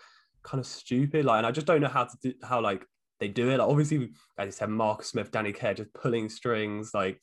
kind 0.43 0.59
of 0.59 0.67
stupid. 0.67 1.25
Like, 1.25 1.39
and 1.39 1.47
I 1.47 1.51
just 1.51 1.67
don't 1.67 1.81
know 1.81 1.87
how 1.87 2.03
to 2.03 2.17
do 2.21 2.33
how 2.43 2.61
like 2.61 2.85
they 3.19 3.27
do 3.27 3.49
it. 3.49 3.57
Like, 3.57 3.67
obviously, 3.67 4.09
as 4.37 4.45
you 4.47 4.51
said, 4.51 4.69
Marcus 4.69 5.07
Smith, 5.07 5.31
Danny 5.31 5.51
Care 5.53 5.73
just 5.73 5.93
pulling 5.93 6.29
strings. 6.29 6.93
Like 6.93 7.21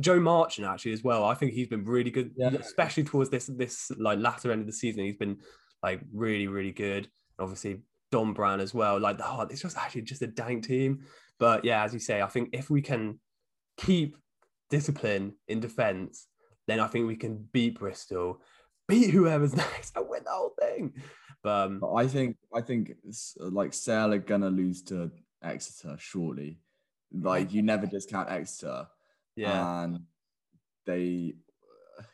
Joe 0.00 0.20
Marchant 0.20 0.66
actually 0.66 0.92
as 0.92 1.02
well. 1.04 1.24
I 1.24 1.34
think 1.34 1.52
he's 1.52 1.68
been 1.68 1.84
really 1.84 2.10
good, 2.10 2.32
Yeah. 2.36 2.50
especially 2.50 3.04
towards 3.04 3.30
this 3.30 3.46
this 3.46 3.90
like 3.98 4.18
latter 4.18 4.52
end 4.52 4.60
of 4.62 4.66
the 4.66 4.72
season. 4.72 5.04
He's 5.04 5.16
been 5.16 5.38
like 5.82 6.00
really 6.12 6.46
really 6.48 6.72
good. 6.72 7.04
And 7.38 7.40
obviously 7.44 7.82
Dombrandt 8.12 8.60
as 8.60 8.74
well. 8.74 8.98
Like 8.98 9.18
the 9.18 9.28
oh, 9.28 9.42
it's 9.42 9.62
just 9.62 9.76
actually 9.76 10.02
just 10.02 10.22
a 10.22 10.26
dank 10.26 10.66
team. 10.66 11.00
But 11.38 11.64
yeah, 11.64 11.84
as 11.84 11.92
you 11.94 12.00
say, 12.00 12.20
I 12.22 12.26
think 12.26 12.50
if 12.52 12.68
we 12.70 12.82
can 12.82 13.20
keep 13.76 14.16
discipline 14.70 15.34
in 15.46 15.60
defence, 15.60 16.26
then 16.66 16.80
I 16.80 16.86
think 16.88 17.06
we 17.06 17.16
can 17.16 17.48
beat 17.52 17.78
Bristol, 17.78 18.40
beat 18.88 19.10
whoever's 19.10 19.54
next, 19.56 19.96
and 19.96 20.08
win 20.08 20.24
the 20.24 20.30
whole 20.30 20.54
thing. 20.60 20.94
But 21.42 21.66
um, 21.68 21.84
I 21.96 22.06
think 22.08 22.36
I 22.54 22.60
think 22.60 22.92
like 23.38 23.72
Sale 23.72 24.12
are 24.14 24.18
gonna 24.18 24.50
lose 24.50 24.82
to 24.84 25.10
Exeter 25.42 25.96
shortly. 25.98 26.58
Like 27.12 27.52
you 27.52 27.62
never 27.62 27.86
discount 27.86 28.30
Exeter, 28.30 28.86
yeah, 29.36 29.82
and 29.84 30.00
they, 30.84 31.34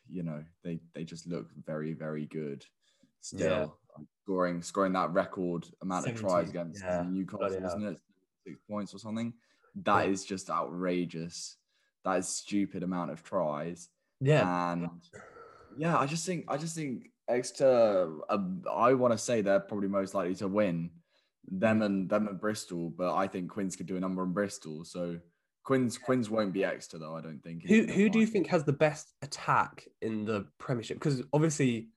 you 0.08 0.22
know, 0.22 0.44
they 0.62 0.80
they 0.94 1.04
just 1.04 1.26
look 1.26 1.48
very 1.66 1.92
very 1.94 2.26
good. 2.26 2.64
Still 3.20 3.76
scoring 4.22 4.62
scoring 4.62 4.92
that 4.92 5.12
record 5.12 5.66
amount 5.82 6.06
of 6.06 6.14
tries 6.20 6.50
against 6.50 6.82
yeah. 6.82 7.04
Newcastle, 7.08 7.38
Bloody 7.48 7.64
isn't 7.64 7.84
it? 7.86 8.00
Six 8.46 8.60
points 8.70 8.94
or 8.94 8.98
something. 8.98 9.32
That 9.84 10.06
Yeah. 10.06 10.12
is 10.12 10.24
just 10.24 10.48
outrageous. 10.50 11.56
That 12.04 12.18
is 12.18 12.28
stupid 12.28 12.82
amount 12.82 13.10
of 13.10 13.22
tries. 13.24 13.88
yeah, 14.20 14.72
And 14.72 14.90
yeah, 15.76 15.98
I 15.98 16.06
just 16.06 16.24
think 16.26 16.44
I 16.48 16.56
just 16.56 16.76
think 16.76 17.10
Exeter. 17.28 18.12
Uh, 18.28 18.38
I 18.70 18.94
want 18.94 19.12
to 19.12 19.18
say 19.18 19.40
they're 19.40 19.58
probably 19.60 19.88
most 19.88 20.14
likely 20.14 20.34
to 20.36 20.46
win 20.48 20.90
them 21.48 21.82
and 21.82 22.08
them 22.08 22.28
and 22.28 22.40
Bristol, 22.40 22.90
but 22.90 23.14
I 23.14 23.26
think 23.26 23.50
Quins 23.50 23.76
could 23.76 23.86
do 23.86 23.96
a 23.96 24.00
number 24.00 24.22
on 24.22 24.32
Bristol. 24.32 24.84
So 24.84 25.18
Quins 25.64 25.98
Quins 25.98 26.30
won't 26.30 26.52
be 26.52 26.64
Exeter 26.64 26.98
though. 26.98 27.16
I 27.16 27.20
don't 27.20 27.42
think. 27.42 27.66
Who 27.66 27.84
who 27.84 28.08
do 28.08 28.18
you 28.18 28.26
think 28.26 28.48
has 28.48 28.64
the 28.64 28.72
best 28.72 29.12
attack 29.22 29.86
in 30.02 30.24
the 30.24 30.46
Premiership? 30.58 30.98
Because 30.98 31.22
obviously 31.32 31.88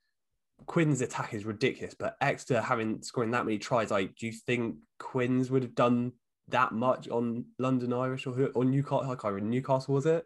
Quins 0.66 1.02
attack 1.02 1.34
is 1.34 1.46
ridiculous, 1.46 1.94
but 1.94 2.18
Exeter 2.22 2.62
having 2.62 3.02
scoring 3.02 3.32
that 3.32 3.46
many 3.46 3.58
tries, 3.58 3.92
like, 3.92 4.16
do 4.16 4.26
you 4.26 4.32
think 4.32 4.78
Quins 5.00 5.52
would 5.52 5.64
have 5.64 5.76
done 5.76 6.14
that 6.50 6.72
much 6.72 7.10
on 7.10 7.46
London 7.60 7.94
Irish 7.94 8.26
or 8.26 8.34
who 8.34 8.48
or 8.48 8.66
Newcastle? 8.66 9.12
I 9.12 9.16
can't 9.16 9.34
remember. 9.34 9.52
Newcastle 9.52 9.94
was 9.94 10.06
it? 10.06 10.26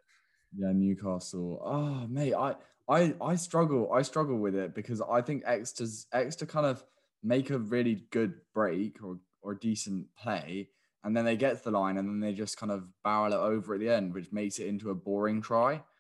Yeah, 0.56 0.72
Newcastle. 0.74 1.62
Oh, 1.64 2.08
mate, 2.08 2.34
I 2.34 2.56
I 2.88 3.14
I 3.22 3.36
struggle. 3.36 3.92
I 3.92 4.02
struggle 4.04 4.38
with 4.38 4.56
it 4.56 4.76
because 4.76 5.02
I 5.02 5.22
think 5.22 5.44
Exeter's 5.46 6.08
Exeter 6.14 6.46
kind 6.46 6.66
of 6.66 6.84
make 7.24 7.50
a 7.50 7.58
really 7.58 8.06
good 8.12 8.34
break 8.54 9.04
or 9.04 9.20
or 9.42 9.56
decent 9.56 10.08
play, 10.16 10.70
and 11.04 11.16
then 11.16 11.26
they 11.26 11.36
get 11.36 11.58
to 11.58 11.64
the 11.64 11.72
line 11.72 11.98
and 11.98 12.08
then 12.08 12.20
they 12.20 12.34
just 12.34 12.58
kind 12.58 12.72
of 12.72 12.84
barrel 13.04 13.34
it 13.34 13.38
over 13.38 13.74
at 13.74 13.80
the 13.80 13.90
end, 13.90 14.14
which 14.14 14.32
makes 14.32 14.60
it 14.60 14.68
into 14.68 14.90
a 14.90 14.96
boring 14.96 15.42
try. 15.42 15.84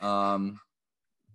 Um, 0.00 0.58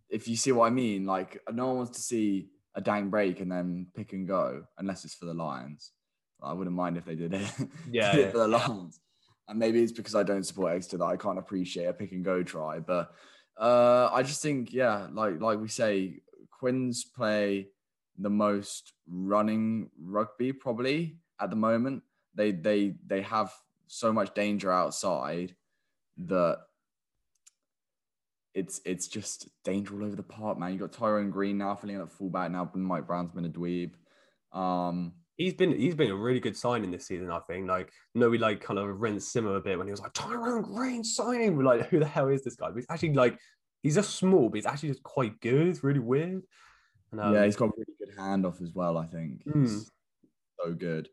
if 0.09 0.27
you 0.27 0.35
see 0.35 0.51
what 0.51 0.65
I 0.65 0.69
mean, 0.71 1.05
like 1.05 1.39
no 1.53 1.67
one 1.67 1.77
wants 1.77 1.97
to 1.97 2.01
see 2.01 2.49
a 2.73 2.81
dang 2.81 3.09
break 3.09 3.39
and 3.39 3.51
then 3.51 3.87
pick 3.95 4.13
and 4.13 4.27
go 4.27 4.63
unless 4.77 5.05
it's 5.05 5.13
for 5.13 5.25
the 5.25 5.33
Lions. 5.33 5.91
I 6.43 6.53
wouldn't 6.53 6.75
mind 6.75 6.97
if 6.97 7.05
they 7.05 7.15
did 7.15 7.33
it. 7.33 7.49
Yeah, 7.89 8.11
did 8.11 8.19
it 8.19 8.23
yeah. 8.25 8.31
for 8.31 8.37
the 8.39 8.47
Lions. 8.47 8.99
And 9.47 9.59
maybe 9.59 9.81
it's 9.81 9.91
because 9.91 10.15
I 10.15 10.23
don't 10.23 10.45
support 10.45 10.73
Exeter 10.73 10.97
that 10.97 11.05
I 11.05 11.17
can't 11.17 11.37
appreciate 11.37 11.85
a 11.85 11.93
pick 11.93 12.11
and 12.11 12.25
go 12.25 12.43
try. 12.43 12.79
But 12.79 13.11
uh, 13.59 14.09
I 14.11 14.23
just 14.23 14.41
think, 14.41 14.73
yeah, 14.73 15.07
like 15.11 15.39
like 15.39 15.59
we 15.59 15.67
say, 15.67 16.21
Quins 16.51 17.05
play 17.05 17.67
the 18.17 18.29
most 18.29 18.93
running 19.07 19.89
rugby 20.01 20.53
probably 20.53 21.17
at 21.39 21.49
the 21.49 21.55
moment. 21.55 22.03
They 22.33 22.51
they 22.51 22.95
they 23.05 23.21
have 23.21 23.53
so 23.87 24.11
much 24.11 24.33
danger 24.33 24.71
outside 24.71 25.55
that 26.17 26.59
it's 28.53 28.81
it's 28.85 29.07
just 29.07 29.49
danger 29.63 29.95
all 29.95 30.05
over 30.05 30.15
the 30.15 30.23
park, 30.23 30.57
man. 30.57 30.73
You 30.73 30.79
got 30.79 30.93
Tyrone 30.93 31.29
Green 31.29 31.57
now 31.57 31.75
filling 31.75 31.95
in 31.95 32.01
at 32.01 32.11
fullback 32.11 32.51
now, 32.51 32.69
Mike 32.73 33.07
Brown's 33.07 33.31
been 33.31 33.45
a 33.45 33.49
dweeb. 33.49 33.91
Um, 34.53 35.13
He's 35.37 35.53
been 35.53 35.77
he's 35.77 35.95
been 35.95 36.11
a 36.11 36.15
really 36.15 36.39
good 36.39 36.55
signing 36.55 36.91
this 36.91 37.07
season, 37.07 37.29
I 37.29 37.39
think. 37.39 37.67
Like, 37.67 37.91
no, 38.13 38.29
we 38.29 38.37
like 38.37 38.61
kind 38.61 38.79
of 38.79 39.01
rinsed 39.01 39.33
Simmer 39.33 39.57
a 39.57 39.61
bit 39.61 39.77
when 39.77 39.85
he 39.85 39.91
was 39.91 39.99
like 39.99 40.13
Tyrone 40.13 40.61
Green 40.61 41.03
signing. 41.03 41.57
We're 41.57 41.65
like, 41.65 41.89
who 41.89 41.99
the 41.99 42.05
hell 42.05 42.29
is 42.29 42.43
this 42.43 42.55
guy? 42.55 42.69
But 42.69 42.77
he's 42.77 42.85
actually 42.89 43.13
like 43.13 43.37
he's 43.83 43.95
just 43.95 44.15
small, 44.15 44.47
but 44.47 44.55
he's 44.55 44.65
actually 44.65 44.89
just 44.89 45.03
quite 45.03 45.41
good. 45.41 45.67
It's 45.67 45.83
really 45.83 45.99
weird. 45.99 46.43
And, 47.17 47.27
um, 47.27 47.33
yeah, 47.33 47.45
he's 47.45 47.55
got 47.55 47.69
a 47.69 47.71
really 47.77 47.93
good 47.97 48.15
handoff 48.17 48.61
as 48.61 48.73
well. 48.73 48.97
I 48.97 49.05
think 49.07 49.43
Hmm. 49.43 49.63
he's 49.63 49.89
so 50.59 50.73
good. 50.73 51.09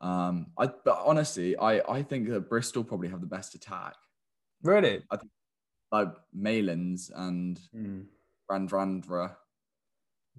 Um, 0.00 0.52
I 0.58 0.66
but 0.66 0.98
honestly, 1.04 1.56
I 1.56 1.80
I 1.88 2.02
think 2.02 2.28
that 2.28 2.48
Bristol 2.48 2.82
probably 2.84 3.08
have 3.08 3.20
the 3.20 3.26
best 3.26 3.54
attack. 3.54 3.94
really. 4.62 5.04
I 5.10 5.16
think 5.16 5.30
like 5.92 6.08
Malins 6.34 7.10
and 7.14 7.58
Hmm. 7.72 8.02
Radradra, 8.50 9.36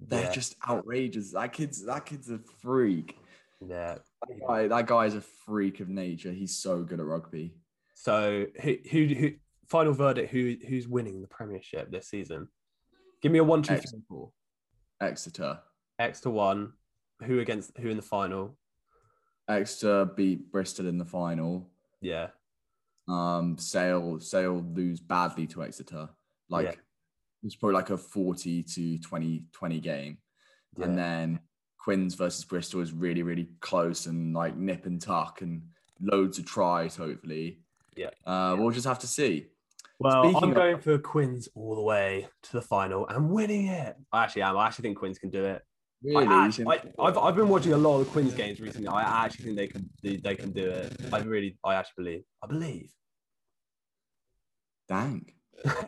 they're 0.02 0.24
Yeah, 0.24 0.32
just 0.32 0.56
outrageous. 0.68 1.32
That 1.32 1.54
kid's 1.54 1.86
that 1.86 2.06
kid's 2.06 2.30
a 2.30 2.40
freak. 2.40 3.18
yeah. 3.66 4.00
That 4.28 4.40
guy, 4.48 4.68
that 4.68 4.88
guy 4.88 5.06
is 5.06 5.16
a 5.16 5.22
freak 5.22 5.80
of 5.80 5.88
nature. 5.90 6.32
He's 6.34 6.58
so 6.58 6.84
good 6.84 7.00
at 7.00 7.06
rugby. 7.06 7.56
So 7.96 8.48
who, 8.62 8.76
who 8.92 9.06
who 9.08 9.32
final 9.68 9.94
verdict? 9.94 10.32
Who 10.32 10.56
who's 10.68 10.88
winning 10.90 11.22
the 11.22 11.28
Premiership 11.28 11.90
this 11.92 12.08
season? 12.10 12.50
Give 13.22 13.32
me 13.32 13.40
a 13.40 13.44
one, 13.44 13.62
two, 13.64 13.78
three, 13.78 14.02
four. 14.08 14.32
Exeter. 15.02 15.60
Exeter 15.98 16.30
one. 16.30 16.74
Who 17.26 17.40
against 17.40 17.78
who 17.78 17.90
in 17.90 17.98
the 17.98 18.04
final? 18.04 18.58
Exeter 19.48 20.06
beat 20.06 20.52
Bristol 20.52 20.88
in 20.88 20.98
the 20.98 21.06
final. 21.06 21.70
Yeah, 22.02 22.30
Um, 23.08 23.58
Sale 23.58 24.20
Sale 24.20 24.62
lose 24.74 25.00
badly 25.02 25.48
to 25.48 25.64
Exeter. 25.64 26.10
Like 26.48 26.66
Yeah. 26.68 26.76
it's 27.44 27.56
probably 27.56 27.76
like 27.76 27.90
a 27.90 27.98
40 27.98 28.64
to 28.64 28.98
20 29.00 29.46
20 29.52 29.80
game. 29.82 30.18
yeah. 30.78 30.86
And 30.86 30.98
then 30.98 31.40
Quins 31.78 32.16
versus 32.16 32.46
Bristol 32.46 32.82
is 32.82 32.94
really, 32.94 33.24
really 33.24 33.50
close 33.60 34.06
and 34.06 34.34
like 34.34 34.56
nip 34.56 34.86
and 34.86 35.02
tuck 35.02 35.42
and 35.42 35.64
loads 36.00 36.38
of 36.40 36.46
tries, 36.46 36.96
hopefully. 36.96 37.64
Yeah. 37.96 38.12
Uh, 38.26 38.56
we'll 38.58 38.72
just 38.72 38.86
have 38.88 39.00
to 39.00 39.08
see. 39.08 39.48
Well, 40.00 40.24
Speaking 40.24 40.44
I'm 40.44 40.50
of- 40.50 40.56
going 40.56 40.78
for 40.80 40.98
Quins 40.98 41.50
all 41.56 41.76
the 41.76 41.82
way 41.82 42.28
to 42.44 42.52
the 42.54 42.62
final 42.62 43.06
and 43.08 43.30
winning 43.30 43.68
it. 43.68 43.96
I 44.14 44.24
actually 44.24 44.44
am. 44.44 44.58
I 44.58 44.68
actually 44.68 44.84
think 44.84 44.98
Quins 44.98 45.20
can 45.20 45.30
do 45.30 45.44
it. 45.46 45.62
Really? 46.02 46.26
I 46.26 46.46
actually, 46.46 46.68
I, 46.68 46.82
I've, 47.04 47.18
I've 47.18 47.36
been 47.36 47.50
watching 47.50 47.74
a 47.74 47.78
lot 47.78 48.00
of 48.00 48.06
the 48.06 48.12
Quins 48.14 48.34
games 48.34 48.62
recently. 48.62 48.88
I 48.88 49.26
actually 49.26 49.44
think 49.46 49.58
they 49.58 49.68
can 49.68 49.90
they, 50.02 50.16
they 50.16 50.36
can 50.36 50.52
do 50.54 50.70
it. 50.70 50.96
I 51.12 51.20
really, 51.20 51.58
I 51.66 51.76
actually 51.76 52.04
believe. 52.06 52.24
I 52.42 52.48
believe. 52.48 52.90
Dank. 54.88 55.36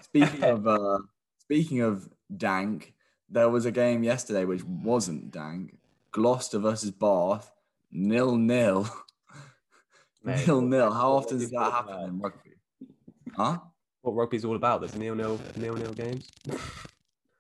Speaking 0.01 0.43
of 0.43 0.67
uh, 0.67 0.99
speaking 1.37 1.79
of 1.79 2.09
dank, 2.35 2.93
there 3.29 3.49
was 3.49 3.65
a 3.65 3.71
game 3.71 4.03
yesterday 4.03 4.43
which 4.43 4.65
wasn't 4.65 5.31
dank. 5.31 5.77
Gloucester 6.11 6.59
versus 6.59 6.91
Bath, 6.91 7.49
nil 7.89 8.35
nil. 8.35 8.89
Mate, 10.25 10.45
nil 10.45 10.59
nil. 10.59 10.91
How 10.91 11.13
what 11.13 11.23
often 11.23 11.39
does 11.39 11.51
that 11.51 11.57
all 11.61 11.71
happen 11.71 11.99
in 12.03 12.19
rugby? 12.19 12.49
Huh? 13.37 13.59
What 14.01 14.13
rugby's 14.13 14.45
all 14.45 14.55
about? 14.55 14.81
There's 14.81 14.95
nil 14.95 15.15
nil 15.15 15.39
nil 15.55 15.75
nil 15.75 15.93
games. 15.93 16.29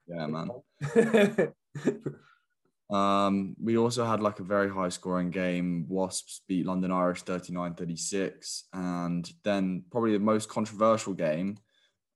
Yeah, 0.07 0.27
man. 0.27 0.49
Um, 2.91 3.55
we 3.57 3.77
also 3.77 4.03
had 4.03 4.19
like 4.19 4.41
a 4.41 4.43
very 4.43 4.69
high 4.69 4.89
scoring 4.89 5.31
game. 5.31 5.85
Wasps 5.87 6.41
beat 6.47 6.65
London 6.65 6.91
Irish 6.91 7.21
39 7.21 7.73
36. 7.73 8.65
And 8.73 9.31
then 9.43 9.83
probably 9.89 10.11
the 10.11 10.19
most 10.19 10.49
controversial 10.49 11.13
game 11.13 11.57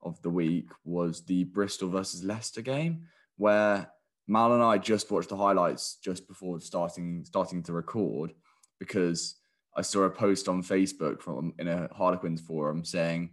of 0.02 0.22
the 0.22 0.30
week 0.30 0.70
was 0.84 1.24
the 1.24 1.46
Bristol 1.46 1.90
versus 1.90 2.24
Leicester 2.24 2.62
game, 2.62 3.08
where 3.38 3.90
Mal 4.28 4.54
and 4.54 4.62
I 4.62 4.78
just 4.78 5.10
watched 5.12 5.30
the 5.30 5.38
highlights 5.38 5.98
just 6.04 6.28
before 6.28 6.60
starting 6.60 7.24
starting 7.26 7.64
to 7.64 7.74
record 7.74 8.34
because 8.78 9.36
I 9.78 9.82
saw 9.82 10.04
a 10.04 10.10
post 10.10 10.50
on 10.50 10.62
Facebook 10.62 11.22
from 11.22 11.54
in 11.58 11.70
a 11.70 11.88
Harlequins 11.94 12.42
forum 12.42 12.84
saying 12.84 13.32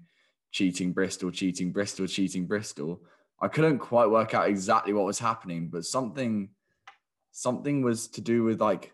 cheating 0.52 0.92
Bristol, 0.92 1.30
cheating 1.30 1.72
Bristol, 1.72 2.06
cheating 2.06 2.46
Bristol. 2.46 3.02
I 3.40 3.48
couldn't 3.48 3.80
quite 3.80 4.06
work 4.06 4.34
out 4.34 4.48
exactly 4.48 4.92
what 4.92 5.06
was 5.06 5.18
happening, 5.18 5.68
but 5.68 5.84
something 5.84 6.50
something 7.32 7.82
was 7.82 8.08
to 8.08 8.20
do 8.20 8.44
with 8.44 8.60
like 8.60 8.92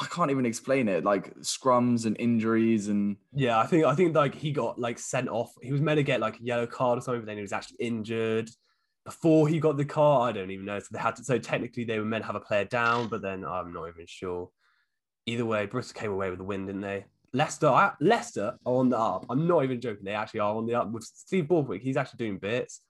I 0.00 0.06
can't 0.06 0.30
even 0.30 0.46
explain 0.46 0.88
it, 0.88 1.04
like 1.04 1.34
scrums 1.38 2.06
and 2.06 2.16
injuries 2.20 2.88
and 2.88 3.16
Yeah, 3.34 3.58
I 3.58 3.66
think 3.66 3.84
I 3.84 3.94
think 3.94 4.14
like 4.14 4.34
he 4.34 4.52
got 4.52 4.78
like 4.78 4.98
sent 4.98 5.28
off. 5.28 5.52
He 5.62 5.72
was 5.72 5.80
meant 5.80 5.98
to 5.98 6.02
get 6.02 6.20
like 6.20 6.38
a 6.38 6.42
yellow 6.42 6.66
card 6.66 6.98
or 6.98 7.00
something, 7.02 7.20
but 7.20 7.26
then 7.26 7.36
he 7.36 7.42
was 7.42 7.52
actually 7.52 7.78
injured 7.80 8.50
before 9.04 9.48
he 9.48 9.58
got 9.60 9.76
the 9.76 9.84
card. 9.84 10.36
I 10.36 10.40
don't 10.40 10.50
even 10.50 10.66
know. 10.66 10.78
So 10.78 10.86
they 10.92 10.98
had 10.98 11.16
to. 11.16 11.24
So 11.24 11.38
technically, 11.38 11.84
they 11.84 11.98
were 11.98 12.04
meant 12.04 12.22
to 12.22 12.26
have 12.26 12.36
a 12.36 12.40
player 12.40 12.64
down, 12.64 13.08
but 13.08 13.22
then 13.22 13.44
I'm 13.44 13.72
not 13.72 13.88
even 13.88 14.06
sure. 14.06 14.50
Either 15.26 15.44
way, 15.44 15.66
Bristol 15.66 16.00
came 16.00 16.12
away 16.12 16.30
with 16.30 16.38
the 16.38 16.44
win, 16.44 16.66
didn't 16.66 16.80
they? 16.80 17.04
Leicester, 17.32 17.92
Leicester 18.00 18.56
are 18.64 18.74
on 18.74 18.88
the 18.88 18.98
up. 18.98 19.26
I'm 19.28 19.46
not 19.46 19.64
even 19.64 19.80
joking. 19.80 20.04
They 20.04 20.12
actually 20.12 20.40
are 20.40 20.54
on 20.54 20.66
the 20.66 20.74
up 20.74 20.90
with 20.90 21.04
Steve 21.04 21.48
Borthwick. 21.48 21.82
He's 21.82 21.96
actually 21.96 22.18
doing 22.18 22.38
bits. 22.38 22.80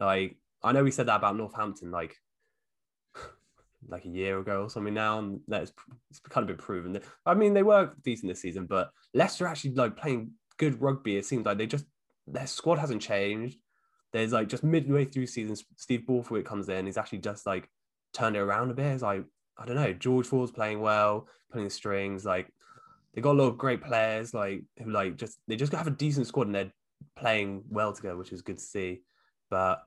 Like 0.00 0.36
I 0.62 0.72
know 0.72 0.84
we 0.84 0.90
said 0.90 1.06
that 1.06 1.16
about 1.16 1.36
Northampton, 1.36 1.90
like 1.90 2.16
like 3.88 4.04
a 4.04 4.08
year 4.08 4.38
ago 4.38 4.64
or 4.64 4.70
something 4.70 4.94
now, 4.94 5.18
and 5.18 5.40
that's 5.48 5.72
it's 6.10 6.20
kind 6.20 6.48
of 6.48 6.56
been 6.56 6.64
proven. 6.64 7.00
I 7.24 7.34
mean, 7.34 7.54
they 7.54 7.62
were 7.62 7.92
decent 8.04 8.28
this 8.30 8.42
season, 8.42 8.66
but 8.66 8.90
Leicester 9.14 9.46
actually 9.46 9.74
like 9.74 9.96
playing 9.96 10.32
good 10.58 10.80
rugby. 10.80 11.16
It 11.16 11.24
seems 11.26 11.46
like 11.46 11.58
they 11.58 11.66
just 11.66 11.86
their 12.26 12.46
squad 12.46 12.78
hasn't 12.78 13.02
changed. 13.02 13.58
There's 14.12 14.32
like 14.32 14.48
just 14.48 14.64
midway 14.64 15.04
through 15.04 15.26
season, 15.26 15.56
Steve 15.76 16.06
Borthwick 16.06 16.46
comes 16.46 16.68
in. 16.68 16.86
He's 16.86 16.96
actually 16.96 17.18
just 17.18 17.46
like 17.46 17.68
turned 18.12 18.36
it 18.36 18.40
around 18.40 18.70
a 18.70 18.74
bit. 18.74 18.86
It's 18.86 19.02
like 19.02 19.24
I 19.58 19.66
don't 19.66 19.76
know, 19.76 19.92
George 19.92 20.26
Ford's 20.26 20.52
playing 20.52 20.80
well, 20.80 21.26
pulling 21.50 21.66
the 21.66 21.70
strings. 21.70 22.24
Like 22.24 22.52
they 23.14 23.20
got 23.20 23.32
a 23.32 23.38
lot 23.40 23.48
of 23.48 23.58
great 23.58 23.82
players, 23.82 24.34
like 24.34 24.62
who 24.82 24.90
like 24.90 25.16
just 25.16 25.38
they 25.48 25.56
just 25.56 25.72
have 25.72 25.86
a 25.86 25.90
decent 25.92 26.26
squad 26.26 26.46
and 26.46 26.54
they're 26.54 26.72
playing 27.16 27.64
well 27.70 27.92
together, 27.92 28.16
which 28.16 28.32
is 28.32 28.42
good 28.42 28.58
to 28.58 28.64
see. 28.64 29.02
But 29.50 29.82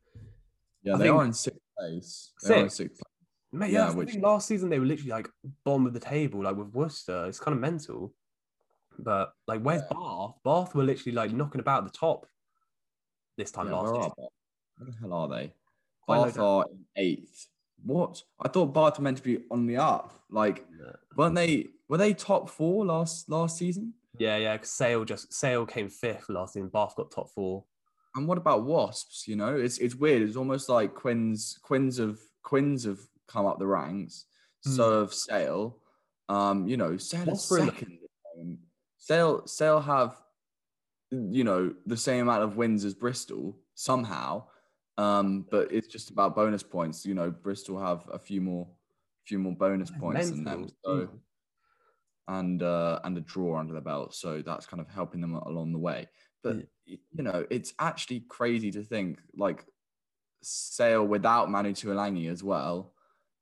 yeah, 0.84 0.96
I 0.96 0.98
they 0.98 1.04
think- 1.06 1.16
are 1.16 1.26
in 1.26 1.34
sixth 1.34 1.60
place. 1.78 2.32
They 2.44 2.54
are 2.56 2.58
in 2.64 2.70
Sixth? 2.70 2.78
sixth 2.78 3.02
place. 3.02 3.08
Mate, 3.54 3.72
Yeah, 3.72 3.86
yeah, 3.88 3.92
I 3.92 3.96
which- 3.96 4.12
think 4.12 4.24
last 4.24 4.48
season 4.48 4.70
they 4.70 4.80
were 4.80 4.86
literally 4.86 5.12
like 5.12 5.30
bottom 5.66 5.86
of 5.86 5.94
the 5.94 6.00
table, 6.00 6.42
like 6.44 6.56
with 6.56 6.74
Worcester. 6.74 7.26
It's 7.28 7.40
kind 7.40 7.54
of 7.56 7.62
mental. 7.62 8.14
But 9.00 9.34
like, 9.48 9.62
where's 9.62 9.82
Yeah. 9.92 9.98
Bath? 9.98 10.36
Bath 10.44 10.76
were 10.76 10.84
literally 10.84 11.16
like 11.16 11.32
knocking 11.32 11.62
about 11.62 11.84
the 11.86 11.92
top 11.92 12.26
this 13.38 13.52
time 13.52 13.68
Yeah, 13.68 13.76
last 13.80 13.94
year. 14.18 14.28
Where 14.78 14.90
the 14.92 14.98
hell 14.98 15.14
are 15.14 15.28
they? 15.28 15.54
Quite 16.02 16.26
Bath 16.26 16.40
are 16.40 16.66
in 16.72 16.86
eighth. 16.96 17.48
What? 17.84 18.24
I 18.40 18.48
thought 18.48 18.68
Bath 18.74 18.98
were 18.98 19.04
meant 19.04 19.18
to 19.18 19.24
be 19.24 19.44
on 19.50 19.66
the 19.66 19.78
up. 19.78 20.24
Like, 20.30 20.66
weren't 21.16 21.36
they? 21.36 21.68
Were 21.92 21.98
they 21.98 22.14
top 22.14 22.50
four 22.50 22.86
last 22.86 23.30
last 23.30 23.58
season? 23.58 23.94
Yeah, 24.18 24.38
yeah. 24.38 24.56
Cause 24.56 24.70
Sale 24.70 25.04
just 25.04 25.34
Sale 25.34 25.66
came 25.66 25.90
fifth 25.90 26.30
last 26.30 26.54
season. 26.54 26.70
Bath 26.70 26.96
got 26.96 27.12
top 27.12 27.30
four. 27.30 27.66
And 28.16 28.30
what 28.30 28.38
about 28.38 28.64
Wasps? 28.64 29.28
You 29.28 29.36
know, 29.36 29.58
it's 29.58 29.78
it's 29.78 29.94
weird. 29.94 30.22
It's 30.22 30.38
almost 30.38 30.70
like 30.70 30.96
Quins 30.96 31.60
Quins 31.62 32.00
of 32.00 32.18
Quins 32.44 32.86
have 32.86 33.00
come 33.28 33.46
up 33.46 33.60
the 33.60 33.68
ranks. 33.68 34.24
Hmm. 34.64 34.72
So 34.72 35.00
have 35.02 35.14
Sale. 35.14 35.80
Um, 36.30 36.66
you 36.66 36.78
know, 36.78 36.96
Sale 36.96 37.24
is 37.24 37.28
Wasps 37.28 37.52
were 37.52 37.60
in 37.60 37.66
second. 37.66 37.98
Um, 38.40 38.58
Sale 38.98 39.46
Sale 39.46 39.82
have, 39.82 40.16
you 41.12 41.44
know, 41.44 41.74
the 41.86 41.98
same 41.98 42.22
amount 42.22 42.44
of 42.44 42.56
wins 42.56 42.86
as 42.86 42.94
Bristol 42.94 43.58
somehow. 43.76 44.46
Um, 44.98 45.46
but 45.52 45.74
it's 45.74 45.88
just 45.88 46.10
about 46.10 46.38
bonus 46.38 46.64
points. 46.64 47.06
You 47.06 47.16
know, 47.16 47.32
Bristol 47.32 47.82
have 47.82 48.08
a 48.14 48.18
few 48.18 48.40
more, 48.40 48.70
few 49.26 49.40
more 49.40 49.54
bonus 49.54 49.92
points 49.92 50.30
than 50.30 50.46
them. 50.46 50.70
So 50.86 50.92
Mm. 50.92 51.10
And 52.28 52.64
uh, 52.64 53.00
and 53.04 53.18
a 53.18 53.22
draw 53.22 53.60
under 53.60 53.74
the 53.74 53.82
belt. 53.82 54.14
So 54.14 54.42
that's 54.42 54.66
kind 54.66 54.80
of 54.80 54.88
helping 54.88 55.22
them 55.22 55.34
along 55.36 55.74
the 55.74 55.80
way. 55.80 56.08
But 56.44 56.58
Yeah. 56.86 56.98
you 57.12 57.24
know, 57.24 57.46
it's 57.50 57.74
actually 57.80 58.22
crazy 58.30 58.72
to 58.72 58.84
think 58.84 59.20
like 59.36 59.66
Sale 60.42 61.06
without 61.06 61.50
Manu 61.52 61.72
Tuilagi 61.72 62.30
as 62.30 62.44
well 62.44 62.94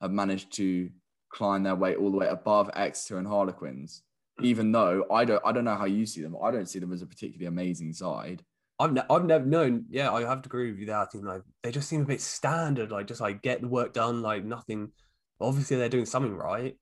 have 0.02 0.12
managed 0.12 0.54
to 0.54 0.90
climb 1.30 1.64
their 1.64 1.76
way 1.76 1.96
all 1.96 2.12
the 2.12 2.18
way 2.18 2.28
above 2.28 2.70
Exeter 2.74 3.18
and 3.18 3.28
Harlequins. 3.28 4.04
Even 4.42 4.72
though 4.72 5.06
I 5.12 5.26
don't, 5.26 5.42
I 5.46 5.52
don't 5.52 5.66
know 5.66 5.76
how 5.76 5.86
you 5.86 6.06
see 6.06 6.22
them. 6.22 6.36
I 6.42 6.50
don't 6.50 6.70
see 6.70 6.80
them 6.80 6.94
as 6.94 7.02
a 7.02 7.06
particularly 7.06 7.48
amazing 7.48 7.92
side. 7.94 8.44
I've 8.80 8.94
ne- 8.94 9.04
I've 9.10 9.26
never 9.26 9.46
known. 9.46 9.86
Yeah, 9.90 10.12
I 10.12 10.22
have 10.22 10.42
to 10.44 10.48
agree 10.48 10.72
with 10.72 10.80
you 10.80 10.86
there. 10.86 10.98
I 10.98 11.06
think 11.06 11.26
like 11.26 11.42
they 11.62 11.72
just 11.72 11.90
seem 11.90 12.02
a 12.02 12.06
bit 12.06 12.22
standard, 12.22 12.90
like 12.92 13.08
just 13.08 13.20
like 13.20 13.42
get 13.42 13.60
the 13.60 13.68
work 13.68 13.92
done, 13.92 14.22
like 14.22 14.46
nothing. 14.46 14.94
Obviously, 15.42 15.76
they're 15.76 15.90
doing 15.90 16.06
something 16.06 16.34
right. 16.34 16.78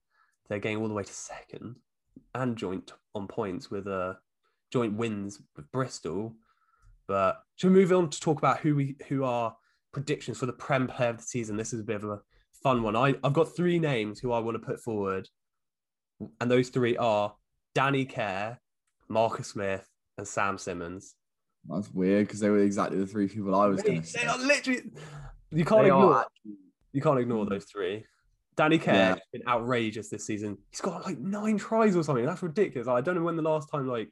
They're 0.48 0.60
getting 0.60 0.78
all 0.78 0.86
the 0.88 0.94
way 0.94 1.02
to 1.02 1.12
second 1.12 1.76
and 2.34 2.56
joint 2.56 2.92
on 3.14 3.26
points 3.26 3.70
with 3.70 3.86
uh 3.86 4.14
joint 4.72 4.94
wins 4.94 5.40
with 5.56 5.70
Bristol. 5.72 6.34
But 7.06 7.42
should 7.56 7.70
we 7.72 7.78
move 7.80 7.92
on 7.92 8.10
to 8.10 8.20
talk 8.20 8.38
about 8.38 8.60
who 8.60 8.74
we 8.76 8.96
who 9.08 9.24
are 9.24 9.56
predictions 9.92 10.38
for 10.38 10.46
the 10.46 10.52
Prem 10.52 10.86
Player 10.86 11.10
of 11.10 11.16
the 11.18 11.22
season? 11.22 11.56
This 11.56 11.72
is 11.72 11.80
a 11.80 11.84
bit 11.84 11.96
of 11.96 12.04
a 12.04 12.20
fun 12.62 12.82
one. 12.82 12.96
I 12.96 13.14
I've 13.24 13.32
got 13.32 13.56
three 13.56 13.78
names 13.78 14.20
who 14.20 14.32
I 14.32 14.38
want 14.40 14.56
to 14.60 14.66
put 14.66 14.80
forward, 14.80 15.28
and 16.40 16.50
those 16.50 16.68
three 16.68 16.96
are 16.96 17.34
Danny 17.74 18.04
Care, 18.04 18.60
Marcus 19.08 19.48
Smith, 19.48 19.88
and 20.18 20.26
Sam 20.28 20.58
Simmonds. 20.58 21.14
That's 21.68 21.90
weird 21.92 22.26
because 22.26 22.40
they 22.40 22.50
were 22.50 22.60
exactly 22.62 22.98
the 22.98 23.06
three 23.06 23.28
people 23.28 23.54
I 23.54 23.66
was 23.66 23.82
going 23.82 24.02
to 24.02 24.12
they 24.12 24.18
say. 24.20 24.26
are 24.26 24.38
literally 24.38 24.82
you 25.50 25.64
can't 25.64 25.82
They 25.82 25.86
ignore 25.88 26.20
actually- 26.20 26.52
you 26.92 27.02
can't 27.02 27.18
ignore 27.18 27.46
those 27.46 27.64
three. 27.64 28.04
Danny 28.58 28.76
Care 28.78 28.94
Yeah. 28.94 29.08
has 29.10 29.20
been 29.32 29.42
outrageous 29.46 30.08
this 30.10 30.26
season. 30.26 30.58
He's 30.70 30.80
got 30.80 31.04
like 31.06 31.18
nine 31.18 31.56
tries 31.56 31.96
or 31.96 32.02
something. 32.02 32.26
That's 32.26 32.42
ridiculous. 32.42 32.88
I 32.88 33.00
don't 33.00 33.14
know 33.14 33.22
when 33.22 33.36
the 33.36 33.42
last 33.42 33.70
time 33.70 33.86
like 33.86 34.10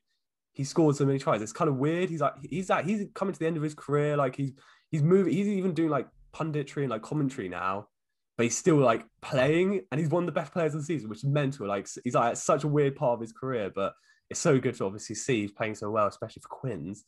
he 0.52 0.62
scored 0.64 0.94
so 0.96 1.04
many 1.04 1.18
tries. 1.18 1.42
It's 1.42 1.52
kind 1.52 1.68
of 1.68 1.76
weird. 1.76 2.08
He's 2.08 2.20
like 2.20 2.34
he's 2.48 2.68
that 2.68 2.84
he's 2.84 3.06
coming 3.12 3.34
to 3.34 3.38
the 3.38 3.46
end 3.46 3.56
of 3.56 3.62
his 3.64 3.74
career. 3.74 4.16
Like 4.16 4.36
he's 4.36 4.52
he's 4.90 5.02
moving. 5.02 5.32
He's 5.34 5.48
even 5.48 5.74
doing 5.74 5.90
like 5.90 6.06
punditry 6.32 6.82
and 6.82 6.90
like 6.90 7.02
commentary 7.02 7.48
now. 7.48 7.88
But 8.36 8.44
he's 8.44 8.56
still 8.56 8.76
like 8.76 9.04
playing, 9.20 9.80
and 9.90 9.98
he's 9.98 10.10
one 10.10 10.22
of 10.22 10.26
the 10.26 10.32
best 10.40 10.52
players 10.52 10.74
of 10.74 10.80
the 10.80 10.86
season, 10.86 11.08
which 11.08 11.18
is 11.18 11.24
mental. 11.24 11.66
Like 11.66 11.88
he's 12.04 12.14
like 12.14 12.30
at 12.32 12.38
such 12.38 12.62
a 12.64 12.68
weird 12.68 12.94
part 12.94 13.14
of 13.14 13.20
his 13.20 13.32
career, 13.32 13.72
but 13.74 13.94
it's 14.30 14.38
so 14.38 14.60
good 14.60 14.76
to 14.76 14.84
obviously 14.84 15.16
see 15.16 15.40
he's 15.40 15.52
playing 15.52 15.74
so 15.74 15.90
well, 15.90 16.06
especially 16.06 16.42
for 16.42 16.48
Quins. 16.48 17.04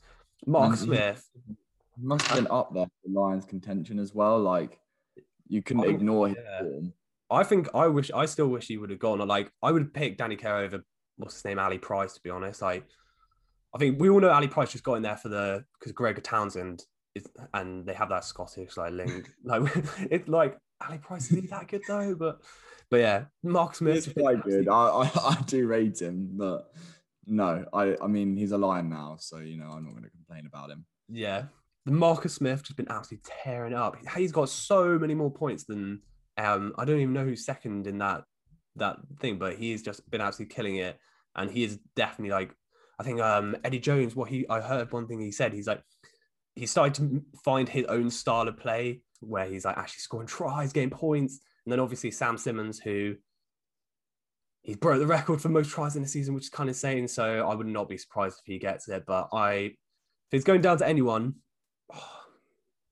Mark 0.46 0.72
mm-hmm. 0.72 0.90
And 0.92 0.92
he- 0.92 0.98
Smith, 0.98 1.30
must 2.00 2.26
have 2.28 2.36
been 2.38 2.50
up 2.50 2.74
there 2.74 2.86
for 2.86 3.10
Lions 3.12 3.44
contention 3.44 3.98
as 4.00 4.12
well. 4.14 4.40
Like 4.40 4.80
you 5.48 5.62
couldn't 5.62 5.84
Oh, 5.84 5.88
ignore 5.90 6.28
his 6.28 6.36
form. 6.60 6.92
I 7.30 7.44
think 7.44 7.68
I 7.74 7.88
wish 7.88 8.10
I 8.14 8.26
still 8.26 8.48
wish 8.48 8.66
he 8.66 8.78
would 8.78 8.90
have 8.90 8.98
gone. 8.98 9.18
Like 9.26 9.50
I 9.62 9.72
would 9.72 9.92
pick 9.92 10.16
Danny 10.16 10.36
Care 10.36 10.58
over 10.58 10.84
what's 11.16 11.34
his 11.36 11.44
name, 11.44 11.58
Ali 11.58 11.78
Price. 11.78 12.14
To 12.14 12.20
be 12.22 12.30
honest, 12.30 12.62
like 12.62 12.84
I 13.74 13.78
think 13.78 14.00
we 14.00 14.08
all 14.08 14.20
know 14.20 14.30
Ali 14.30 14.48
Price 14.48 14.72
just 14.72 14.84
got 14.84 14.94
in 14.94 15.02
there 15.02 15.16
for 15.16 15.28
the 15.28 15.64
because 15.78 15.92
Gregor 15.92 16.20
Townsend 16.20 16.84
is, 17.14 17.26
and 17.54 17.86
they 17.86 17.94
have 17.94 18.08
that 18.08 18.24
Scottish 18.24 18.76
like 18.76 18.92
link. 18.92 19.30
like 19.44 19.62
it's 20.10 20.28
like 20.28 20.58
Ali 20.86 20.98
Price 20.98 21.30
is 21.30 21.40
he 21.40 21.46
that 21.48 21.68
good 21.68 21.82
though? 21.86 22.14
But 22.14 22.40
but 22.90 23.00
yeah, 23.00 23.24
Mark 23.42 23.74
Smith. 23.74 24.06
He's 24.06 24.14
quite 24.14 24.42
good. 24.42 24.68
I, 24.68 24.72
I 24.74 25.10
I 25.14 25.42
do 25.46 25.66
rate 25.66 26.00
him, 26.00 26.30
but 26.32 26.72
no, 27.26 27.64
I 27.72 27.96
I 28.00 28.06
mean 28.06 28.36
he's 28.36 28.52
a 28.52 28.58
lion 28.58 28.88
now, 28.88 29.16
so 29.20 29.38
you 29.38 29.58
know 29.58 29.66
I'm 29.66 29.84
not 29.84 29.92
going 29.92 30.04
to 30.04 30.10
complain 30.10 30.46
about 30.46 30.70
him. 30.70 30.86
Yeah, 31.10 31.44
the 31.84 31.92
Marcus 31.92 32.34
Smith 32.34 32.62
just 32.62 32.76
been 32.76 32.90
absolutely 32.90 33.30
tearing 33.42 33.74
up. 33.74 33.96
He's 34.16 34.32
got 34.32 34.48
so 34.48 34.98
many 34.98 35.14
more 35.14 35.30
points 35.30 35.64
than 35.64 36.00
um 36.38 36.72
I 36.78 36.84
don't 36.84 37.00
even 37.00 37.12
know 37.12 37.24
who's 37.24 37.44
second 37.44 37.86
in 37.86 37.98
that 37.98 38.24
that 38.76 38.96
thing, 39.20 39.38
but 39.38 39.56
he's 39.56 39.82
just 39.82 40.08
been 40.10 40.20
absolutely 40.20 40.54
killing 40.54 40.76
it, 40.76 40.98
and 41.36 41.50
he 41.50 41.64
is 41.64 41.78
definitely 41.96 42.30
like 42.30 42.54
I 42.98 43.02
think 43.02 43.20
um 43.20 43.56
Eddie 43.64 43.80
Jones. 43.80 44.16
What 44.16 44.30
he 44.30 44.46
I 44.48 44.60
heard 44.60 44.92
one 44.92 45.06
thing 45.06 45.20
he 45.20 45.32
said 45.32 45.52
he's 45.52 45.66
like 45.66 45.82
he 46.54 46.66
started 46.66 46.94
to 46.94 47.22
find 47.44 47.68
his 47.68 47.84
own 47.86 48.10
style 48.10 48.48
of 48.48 48.56
play 48.56 49.02
where 49.20 49.46
he's 49.46 49.64
like 49.64 49.76
actually 49.76 50.00
scoring 50.00 50.26
tries, 50.26 50.72
getting 50.72 50.90
points, 50.90 51.40
and 51.64 51.72
then 51.72 51.80
obviously 51.80 52.10
Sam 52.10 52.38
Simmonds 52.38 52.78
who. 52.78 53.16
He's 54.62 54.76
broke 54.76 54.98
the 54.98 55.06
record 55.06 55.40
for 55.40 55.48
most 55.48 55.70
tries 55.70 55.96
in 55.96 56.02
the 56.02 56.08
season, 56.08 56.34
which 56.34 56.44
is 56.44 56.50
kind 56.50 56.68
of 56.68 56.74
insane. 56.74 57.08
So 57.08 57.48
I 57.48 57.54
would 57.54 57.66
not 57.66 57.88
be 57.88 57.96
surprised 57.96 58.40
if 58.40 58.44
he 58.44 58.58
gets 58.58 58.86
it. 58.88 59.04
But 59.06 59.28
I, 59.32 59.52
if 59.52 59.74
it's 60.32 60.44
going 60.44 60.60
down 60.60 60.76
to 60.78 60.86
anyone, 60.86 61.36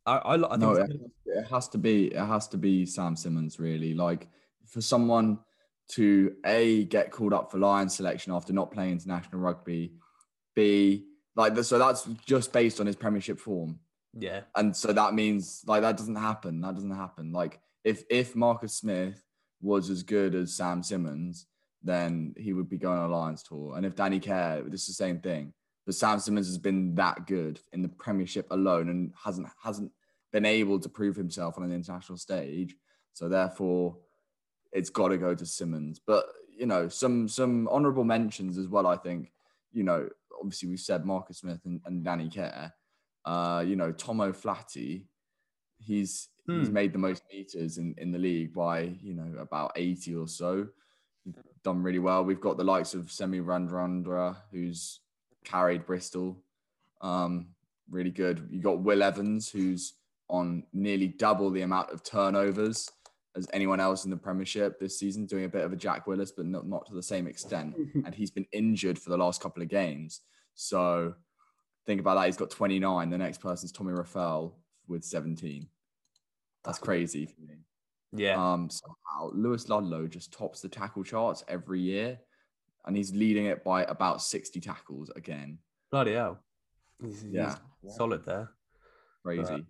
I, 0.07 0.16
I, 0.16 0.35
I 0.37 0.49
think 0.51 0.61
No, 0.61 0.73
it, 0.75 1.01
it 1.27 1.47
has 1.51 1.69
to 1.69 1.79
be 1.79 2.07
it 2.07 2.25
has 2.25 2.49
to 2.49 2.57
be 2.57 2.87
Sam 2.87 3.16
Simmonds 3.16 3.59
really. 3.59 3.95
Like 3.95 4.29
for 4.66 4.81
someone 4.81 5.38
to 5.88 6.35
a 6.45 6.85
get 6.85 7.11
called 7.11 7.33
up 7.33 7.51
for 7.51 7.59
Lions 7.59 7.95
selection 7.95 8.33
after 8.33 8.53
not 8.53 8.71
playing 8.71 8.92
international 8.92 9.40
rugby, 9.40 9.92
b 10.55 11.07
like 11.37 11.55
the, 11.55 11.62
so 11.62 11.79
that's 11.79 12.09
just 12.25 12.53
based 12.53 12.81
on 12.81 12.87
his 12.87 12.97
Premiership 12.97 13.38
form. 13.38 13.79
yeah, 14.19 14.40
and 14.55 14.75
so 14.75 14.92
that 14.92 15.14
means 15.14 15.62
like 15.66 15.83
that 15.83 15.97
doesn't 15.97 16.16
happen. 16.16 16.61
That 16.61 16.75
doesn't 16.75 16.97
happen. 16.97 17.33
Like 17.33 17.61
if 17.85 18.05
if 18.11 18.35
Marcus 18.35 18.75
Smith 18.75 19.23
was 19.61 19.90
as 19.90 20.03
good 20.03 20.35
as 20.35 20.55
Sam 20.55 20.83
Simmonds, 20.83 21.47
then 21.83 22.35
he 22.37 22.53
would 22.53 22.69
be 22.69 22.79
going 22.79 22.99
on 22.99 23.11
a 23.11 23.16
Lions 23.16 23.42
tour. 23.42 23.77
And 23.77 23.87
if 23.87 23.95
Danny 23.95 24.21
Care, 24.21 24.62
it's 24.66 24.87
the 24.87 24.92
same 24.92 25.21
thing. 25.21 25.53
but 25.85 25.95
Sam 25.95 26.19
Simmonds 26.19 26.49
has 26.49 26.59
been 26.59 26.95
that 26.97 27.27
good 27.27 27.61
in 27.73 27.83
the 27.83 27.88
Premiership 27.88 28.47
alone 28.51 28.88
and 28.88 29.12
hasn't 29.23 29.49
hasn't 29.62 29.92
been 30.37 30.44
able 30.44 30.79
to 30.79 30.90
prove 30.90 31.16
himself 31.16 31.57
on 31.57 31.64
an 31.64 31.72
international 31.72 32.18
stage. 32.18 32.77
So 33.14 33.27
therefore, 33.27 33.96
it's 34.70 34.90
got 34.90 35.09
to 35.09 35.16
go 35.16 35.35
to 35.35 35.46
Simmonds. 35.46 35.99
But 35.99 36.27
you 36.59 36.66
know, 36.66 36.88
some 36.88 37.27
some 37.27 37.66
honourable 37.68 38.05
mentions 38.05 38.59
as 38.59 38.68
well. 38.68 38.87
I 38.87 38.96
think 38.96 39.33
you 39.72 39.83
know, 39.83 40.11
obviously 40.38 40.68
we've 40.68 40.79
said 40.79 41.07
Marcus 41.07 41.38
Smith 41.38 41.61
and, 41.64 41.81
and 41.87 42.05
Danny 42.05 42.29
Care. 42.29 42.75
Uh, 43.25 43.64
you 43.66 43.77
know, 43.77 43.92
Tom 43.92 44.20
O'Flaherty, 44.20 45.07
he's 45.79 46.29
hmm. 46.46 46.59
he's 46.59 46.70
made 46.70 46.92
the 46.92 46.99
most 46.99 47.22
meters 47.33 47.79
in, 47.79 47.94
in 47.96 48.12
the 48.12 48.18
league 48.18 48.53
by 48.53 48.81
you 49.03 49.14
know 49.14 49.38
about 49.40 49.72
80 49.75 50.16
or 50.16 50.29
so. 50.29 50.68
He's 51.25 51.35
done 51.64 51.83
really 51.83 51.99
well. 51.99 52.25
We've 52.25 52.42
got 52.42 52.59
the 52.59 52.64
likes 52.64 52.92
of 52.92 53.11
Semi 53.11 53.40
Radradra, 53.40 54.37
who's 54.53 55.01
carried 55.46 55.87
Bristol. 55.87 56.37
Um, 57.01 57.49
really 57.90 58.11
good. 58.11 58.46
You 58.51 58.61
got 58.61 58.81
Will 58.81 59.03
Evans, 59.03 59.49
who's 59.49 59.94
on 60.29 60.65
nearly 60.73 61.09
double 61.09 61.51
the 61.51 61.62
amount 61.62 61.91
of 61.91 62.03
turnovers 62.03 62.91
as 63.37 63.47
anyone 63.53 63.81
else 63.81 64.05
in 64.05 64.11
the 64.11 64.17
Premiership 64.17 64.81
this 64.81 64.99
season, 64.99 65.27
doing 65.27 65.45
a 65.45 65.49
bit 65.49 65.65
of 65.65 65.73
a 65.73 65.77
Jack 65.77 66.07
Willis, 66.07 66.33
but 66.33 66.47
not, 66.47 66.67
not 66.67 66.87
to 66.87 66.95
the 66.95 67.03
same 67.03 67.27
extent. 67.27 67.77
and 68.05 68.15
he's 68.15 68.31
been 68.31 68.47
injured 68.53 68.99
for 68.99 69.11
the 69.11 69.17
last 69.17 69.43
couple 69.43 69.62
of 69.62 69.69
games. 69.69 70.23
So 70.55 71.15
think 71.85 72.01
about 72.01 72.17
that. 72.17 72.27
He's 72.27 72.37
got 72.37 72.51
29. 72.51 73.11
The 73.11 73.19
next 73.19 73.41
person's 73.41 73.73
Tommy 73.73 73.93
Reffell 73.93 74.55
with 74.89 75.05
17. 75.05 75.69
That's 76.65 76.79
crazy 76.79 77.27
for 77.27 77.41
me. 77.43 77.59
Yeah. 78.12 78.35
Um, 78.35 78.71
somehow 78.71 79.31
Lewis 79.35 79.69
Ludlow 79.69 80.07
just 80.07 80.33
tops 80.33 80.61
the 80.61 80.69
tackle 80.69 81.05
charts 81.05 81.45
every 81.47 81.81
year, 81.81 82.19
and 82.87 82.97
he's 82.97 83.15
leading 83.15 83.47
it 83.47 83.62
by 83.62 83.85
about 83.85 84.23
60 84.23 84.61
tackles 84.61 85.11
again. 85.15 85.59
Bloody 85.91 86.15
hell. 86.15 86.41
He's, 87.03 87.25
yeah. 87.25 87.57
He's 87.83 87.95
solid 87.95 88.25
there. 88.25 88.51
Crazy. 89.23 89.43
But, 89.43 89.61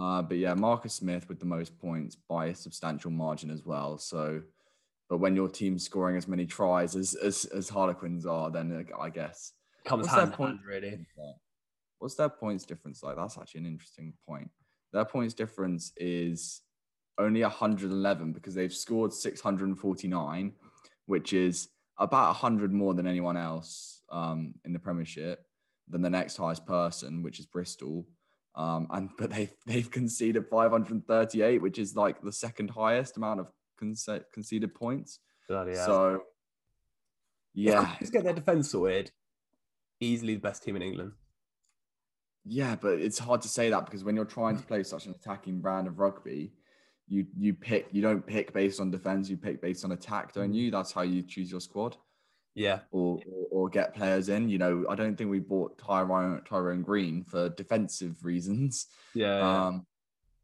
uh, 0.00 0.22
but 0.22 0.38
yeah, 0.38 0.54
Marcus 0.54 0.94
Smith 0.94 1.28
with 1.28 1.38
the 1.38 1.46
most 1.46 1.78
points 1.78 2.16
by 2.28 2.46
a 2.46 2.54
substantial 2.54 3.10
margin 3.10 3.50
as 3.50 3.64
well. 3.64 3.98
So, 3.98 4.42
but 5.08 5.18
when 5.18 5.36
your 5.36 5.48
team's 5.48 5.84
scoring 5.84 6.16
as 6.16 6.26
many 6.26 6.46
tries 6.46 6.96
as 6.96 7.14
as, 7.14 7.44
as 7.46 7.68
Harlequins 7.68 8.26
are, 8.26 8.50
then 8.50 8.86
I 8.98 9.10
guess 9.10 9.52
comes 9.84 10.06
What's 10.06 10.14
hand, 10.14 10.32
point, 10.32 10.56
hand 10.56 10.60
really. 10.66 11.06
What's 11.98 12.14
their 12.14 12.28
points 12.28 12.64
difference 12.64 13.02
like? 13.02 13.16
That's 13.16 13.38
actually 13.38 13.60
an 13.60 13.66
interesting 13.66 14.14
point. 14.26 14.50
Their 14.92 15.04
points 15.04 15.34
difference 15.34 15.92
is 15.96 16.62
only 17.18 17.42
111 17.42 18.32
because 18.32 18.54
they've 18.54 18.72
scored 18.72 19.12
649, 19.12 20.52
which 21.06 21.32
is 21.32 21.68
about 21.98 22.28
100 22.28 22.72
more 22.72 22.94
than 22.94 23.06
anyone 23.06 23.36
else 23.36 24.02
um, 24.10 24.54
in 24.64 24.72
the 24.72 24.78
Premiership, 24.78 25.44
than 25.88 26.02
the 26.02 26.10
next 26.10 26.36
highest 26.36 26.66
person, 26.66 27.22
which 27.22 27.38
is 27.38 27.46
Bristol. 27.46 28.06
Um, 28.54 28.86
and 28.90 29.10
but 29.18 29.30
they 29.30 29.50
they've 29.66 29.90
conceded 29.90 30.46
538, 30.48 31.62
which 31.62 31.78
is 31.78 31.96
like 31.96 32.22
the 32.22 32.32
second 32.32 32.70
highest 32.70 33.16
amount 33.16 33.40
of 33.40 33.48
conce- 33.80 34.24
conceded 34.32 34.74
points. 34.74 35.20
Bloody 35.48 35.74
so 35.74 36.22
yeah, 37.54 37.94
just 37.98 38.12
get 38.12 38.24
their 38.24 38.32
defense 38.32 38.70
sorted. 38.70 39.10
Easily 40.00 40.34
the 40.34 40.40
best 40.40 40.62
team 40.62 40.76
in 40.76 40.82
England. 40.82 41.12
Yeah, 42.44 42.76
but 42.80 42.94
it's 42.98 43.18
hard 43.18 43.42
to 43.42 43.48
say 43.48 43.70
that 43.70 43.84
because 43.84 44.02
when 44.02 44.16
you're 44.16 44.24
trying 44.24 44.56
to 44.56 44.64
play 44.64 44.82
such 44.82 45.06
an 45.06 45.14
attacking 45.14 45.60
brand 45.60 45.86
of 45.86 45.98
rugby, 45.98 46.52
you 47.08 47.26
you 47.38 47.54
pick 47.54 47.88
you 47.92 48.02
don't 48.02 48.26
pick 48.26 48.52
based 48.52 48.80
on 48.80 48.90
defense, 48.90 49.28
you 49.28 49.36
pick 49.36 49.60
based 49.60 49.84
on 49.84 49.92
attack, 49.92 50.32
don't 50.32 50.52
you? 50.52 50.70
That's 50.70 50.92
how 50.92 51.02
you 51.02 51.22
choose 51.22 51.50
your 51.50 51.60
squad. 51.60 51.96
Yeah. 52.54 52.80
Or, 52.90 53.18
or, 53.26 53.46
or 53.50 53.68
get 53.68 53.94
players 53.94 54.28
in. 54.28 54.48
You 54.48 54.58
know, 54.58 54.84
I 54.88 54.94
don't 54.94 55.16
think 55.16 55.30
we 55.30 55.40
bought 55.40 55.78
Tyrone 55.78 56.42
Tyrone 56.48 56.82
Green 56.82 57.24
for 57.24 57.48
defensive 57.48 58.24
reasons. 58.24 58.86
Yeah. 59.14 59.38
yeah. 59.38 59.66
Um, 59.66 59.86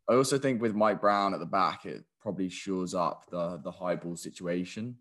I 0.08 0.14
also 0.14 0.38
think 0.38 0.62
with 0.62 0.74
Mike 0.74 1.00
Brown 1.00 1.34
at 1.34 1.40
the 1.40 1.46
back, 1.46 1.84
it 1.84 2.04
probably 2.20 2.48
shores 2.48 2.94
up 2.94 3.24
the 3.30 3.60
the 3.62 3.70
high 3.70 3.96
ball 3.96 4.16
situation. 4.16 4.96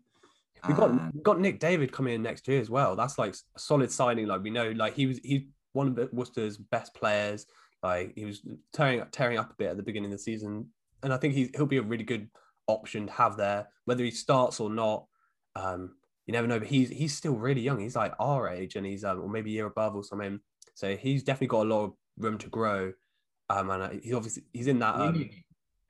We 0.66 0.74
got 0.74 1.14
we 1.14 1.20
got 1.22 1.40
Nick 1.40 1.60
David 1.60 1.92
coming 1.92 2.14
in 2.14 2.22
next 2.22 2.48
year 2.48 2.60
as 2.60 2.68
well. 2.68 2.96
That's 2.96 3.18
like 3.18 3.34
a 3.34 3.58
solid 3.58 3.90
signing. 3.92 4.26
Like 4.26 4.42
we 4.42 4.50
know, 4.50 4.70
like 4.72 4.94
he 4.94 5.06
was 5.06 5.18
he 5.22 5.48
one 5.72 5.88
of 5.88 6.12
Worcester's 6.12 6.56
best 6.56 6.94
players. 6.94 7.46
Like 7.82 8.12
he 8.16 8.24
was 8.24 8.42
tearing 8.72 9.02
tearing 9.12 9.38
up 9.38 9.52
a 9.52 9.54
bit 9.54 9.70
at 9.70 9.76
the 9.76 9.82
beginning 9.82 10.12
of 10.12 10.18
the 10.18 10.22
season, 10.22 10.68
and 11.02 11.12
I 11.12 11.16
think 11.16 11.34
he's, 11.34 11.50
he'll 11.54 11.66
be 11.66 11.76
a 11.76 11.82
really 11.82 12.04
good 12.04 12.28
option 12.66 13.06
to 13.06 13.12
have 13.12 13.36
there, 13.36 13.68
whether 13.84 14.02
he 14.02 14.10
starts 14.10 14.58
or 14.58 14.68
not. 14.68 15.06
Um, 15.54 15.94
you 16.28 16.32
never 16.32 16.46
know, 16.46 16.58
but 16.58 16.68
he's 16.68 16.90
he's 16.90 17.16
still 17.16 17.36
really 17.36 17.62
young. 17.62 17.80
He's 17.80 17.96
like 17.96 18.12
our 18.20 18.50
age, 18.50 18.76
and 18.76 18.84
he's 18.84 19.02
um, 19.02 19.22
or 19.22 19.30
maybe 19.30 19.50
a 19.50 19.54
year 19.54 19.66
above 19.66 19.96
or 19.96 20.04
something. 20.04 20.38
So 20.74 20.94
he's 20.94 21.22
definitely 21.22 21.46
got 21.46 21.66
a 21.66 21.70
lot 21.74 21.84
of 21.84 21.92
room 22.18 22.36
to 22.38 22.48
grow. 22.48 22.92
Um, 23.48 23.70
and 23.70 23.82
uh, 23.82 23.88
he's 24.02 24.12
obviously 24.12 24.42
he's 24.52 24.66
in 24.66 24.78
that. 24.80 24.94
Um, 24.94 25.30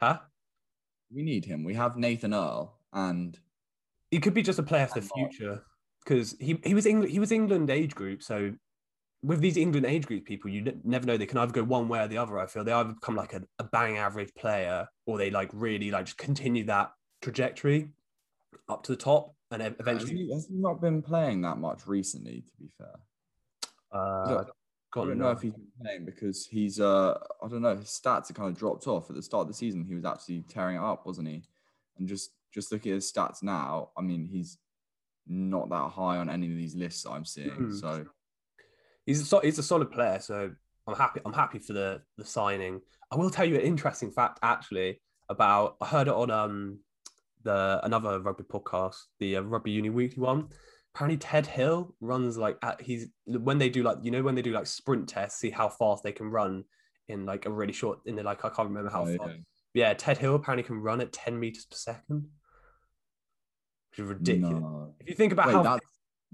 huh? 0.01 0.21
We 1.13 1.25
need 1.25 1.45
him. 1.45 1.65
We 1.65 1.75
have 1.75 1.97
Nathan 1.97 2.33
Earle, 2.33 2.79
and 2.93 3.37
he 4.13 4.21
could 4.21 4.33
be 4.33 4.43
just 4.43 4.61
a 4.61 4.63
player 4.63 4.87
for 4.87 5.01
the 5.01 5.09
future 5.09 5.65
because 6.05 6.37
he 6.39 6.61
he 6.63 6.73
was 6.73 6.87
England 6.87 7.11
he 7.11 7.19
was 7.19 7.33
England 7.33 7.69
age 7.69 7.97
group, 7.97 8.23
so 8.23 8.53
with 9.25 9.41
these 9.41 9.57
England 9.57 9.87
age 9.87 10.07
group 10.07 10.25
people, 10.25 10.53
you 10.53 10.63
n- 10.65 10.81
never 10.85 11.05
know. 11.05 11.17
They 11.17 11.27
can 11.27 11.39
either 11.39 11.51
go 11.51 11.65
one 11.65 11.89
way 11.89 11.99
or 11.99 12.07
the 12.07 12.19
other. 12.19 12.39
I 12.39 12.47
feel 12.47 12.63
they 12.63 12.71
either 12.71 12.93
become 12.93 13.17
like 13.17 13.33
a, 13.33 13.43
a 13.59 13.65
bang 13.65 13.99
average 13.99 14.33
player, 14.37 14.87
or 15.05 15.19
they 15.19 15.33
like 15.33 15.51
really 15.53 15.91
like 15.91 16.05
just 16.05 16.17
continue 16.17 16.63
that 16.67 16.93
trajectory 17.23 17.89
up 18.69 18.85
to 18.85 18.93
the 18.93 18.97
top, 18.97 19.35
and 19.51 19.63
eventually. 19.63 20.11
Has 20.11 20.19
he, 20.19 20.33
has 20.33 20.47
he 20.47 20.55
not 20.55 20.81
been 20.81 21.03
playing 21.03 21.43
that 21.43 21.59
much 21.59 21.87
recently? 21.87 22.43
To 22.43 22.53
be 22.59 22.71
fair, 22.77 22.95
uh, 23.93 24.45
I 24.97 25.05
don't 25.05 25.19
know 25.19 25.31
if 25.31 25.43
he's 25.43 25.53
been 25.53 25.67
playing 25.83 26.05
because 26.05 26.47
he's 26.47 26.81
uh 26.81 27.19
I 27.43 27.49
don't 27.49 27.63
know 27.63 27.77
his 27.77 27.89
stats 27.89 28.29
have 28.29 28.37
kind 28.37 28.51
of 28.51 28.59
dropped 28.59 28.87
off 28.87 29.11
at 29.11 29.17
the 29.17 29.23
start 29.23 29.43
of 29.43 29.49
the 29.49 29.55
season. 29.55 29.85
He 29.85 29.95
was 29.95 30.05
actually 30.05 30.45
tearing 30.49 30.77
it 30.77 30.83
up, 30.83 31.07
wasn't 31.07 31.29
he? 31.29 31.43
And 31.99 32.09
just 32.09 32.31
just 32.53 32.73
looking 32.73 32.93
at 32.93 32.97
his 32.97 33.13
stats 33.13 33.43
now, 33.43 33.91
I 33.97 34.01
mean 34.01 34.27
he's 34.27 34.59
not 35.27 35.69
that 35.69 35.91
high 35.91 36.17
on 36.17 36.31
any 36.31 36.51
of 36.51 36.57
these 36.57 36.75
lists 36.75 37.05
I'm 37.07 37.25
seeing. 37.25 37.51
Mm. 37.51 37.81
So 37.81 38.07
he's 39.05 39.31
a, 39.33 39.41
he's 39.41 39.59
a 39.59 39.63
solid 39.63 39.91
player. 39.91 40.19
So 40.21 40.53
I'm 40.87 40.97
happy. 40.97 41.21
I'm 41.25 41.35
happy 41.35 41.59
for 41.59 41.75
the 41.75 42.01
the 42.17 42.25
signing. 42.25 42.81
I 43.11 43.17
will 43.17 43.31
tell 43.31 43.45
you 43.45 43.57
an 43.57 43.63
interesting 43.63 44.11
fact 44.11 44.39
actually 44.43 45.01
about. 45.29 45.77
I 45.81 45.87
heard 45.87 46.09
it 46.09 46.15
on 46.15 46.31
um 46.31 46.79
the 47.49 47.81
another 47.83 48.21
rugby 48.21 48.45
podcast, 48.45 48.97
the 49.21 49.37
uh, 49.37 49.41
Rugby 49.41 49.71
Union 49.71 49.95
Weekly 49.95 50.23
one. 50.23 50.49
Apparently, 50.95 51.17
Ted 51.17 51.47
Hill 51.47 51.95
runs 52.01 52.37
like 52.37 52.59
at, 52.63 52.81
he's 52.83 53.07
when 53.25 53.57
they 53.57 53.71
do 53.71 53.83
like 53.83 53.99
you 54.03 54.11
know 54.11 54.23
when 54.23 54.35
they 54.35 54.43
do 54.43 54.53
like 54.53 54.67
sprint 54.67 55.09
tests, 55.09 55.41
see 55.41 55.49
how 55.49 55.71
fast 55.71 56.03
they 56.03 56.13
can 56.13 56.31
run 56.31 56.65
in 57.09 57.25
like 57.25 57.47
a 57.47 57.51
really 57.51 57.73
short 57.73 58.01
in 58.05 58.17
the 58.17 58.23
like 58.23 58.45
I 58.45 58.51
can't 58.51 58.69
remember 58.69 58.91
how 58.91 59.07
oh, 59.07 59.17
far. 59.17 59.29
Yeah. 59.31 59.37
yeah, 59.73 59.95
Ted 59.95 60.19
Hill 60.19 60.35
apparently 60.35 60.63
can 60.63 60.79
run 60.79 61.01
at 61.01 61.11
10 61.11 61.41
meters 61.41 61.65
per 61.65 61.77
second, 61.77 62.29
which 63.91 63.99
is 63.99 64.05
ridiculous. 64.05 64.61
No. 64.61 64.95
If 65.01 65.09
you 65.09 65.15
think 65.15 65.33
about 65.33 65.47
Wait, 65.47 65.55
how 65.55 65.77
do 65.77 65.81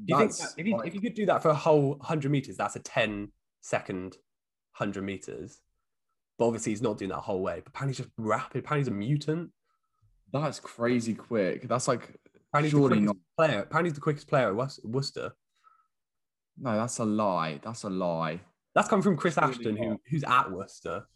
you 0.06 0.18
think 0.18 0.36
that, 0.36 0.48
if, 0.58 0.66
you, 0.66 0.76
like... 0.76 0.88
if 0.88 0.94
you 0.94 1.00
could 1.00 1.14
do 1.14 1.26
that 1.26 1.42
for 1.42 1.50
a 1.50 1.54
whole 1.54 1.90
100 1.90 2.28
meters, 2.28 2.56
that's 2.56 2.74
a 2.74 2.80
10 2.80 3.28
second 3.60 4.16
100 4.78 5.02
meters. 5.02 5.60
But 6.38 6.46
obviously, 6.46 6.72
he's 6.72 6.82
not 6.82 6.98
doing 6.98 7.10
that 7.10 7.20
whole 7.20 7.40
way. 7.40 7.60
But 7.64 7.68
apparently, 7.68 7.92
he's 7.92 8.04
just 8.04 8.10
rapid. 8.18 8.64
Apparently, 8.64 8.80
he's 8.80 8.88
a 8.88 8.98
mutant. 8.98 9.50
That's 10.40 10.60
crazy 10.60 11.14
quick. 11.14 11.68
That's 11.68 11.86
like 11.86 12.10
apparently 12.48 12.70
surely 12.70 13.00
not. 13.00 13.16
Player. 13.36 13.60
Apparently, 13.60 13.90
he's 13.90 13.94
the 13.94 14.00
quickest 14.00 14.28
player 14.28 14.48
at 14.48 14.84
Worcester. 14.84 15.32
No, 16.58 16.76
that's 16.76 16.98
a 16.98 17.04
lie. 17.04 17.60
That's 17.62 17.84
a 17.84 17.90
lie. 17.90 18.40
That's 18.74 18.88
come 18.88 19.02
from 19.02 19.16
Chris 19.16 19.38
Ashton, 19.38 19.76
who, 19.76 20.00
who's 20.10 20.24
at 20.24 20.50
Worcester. 20.50 21.06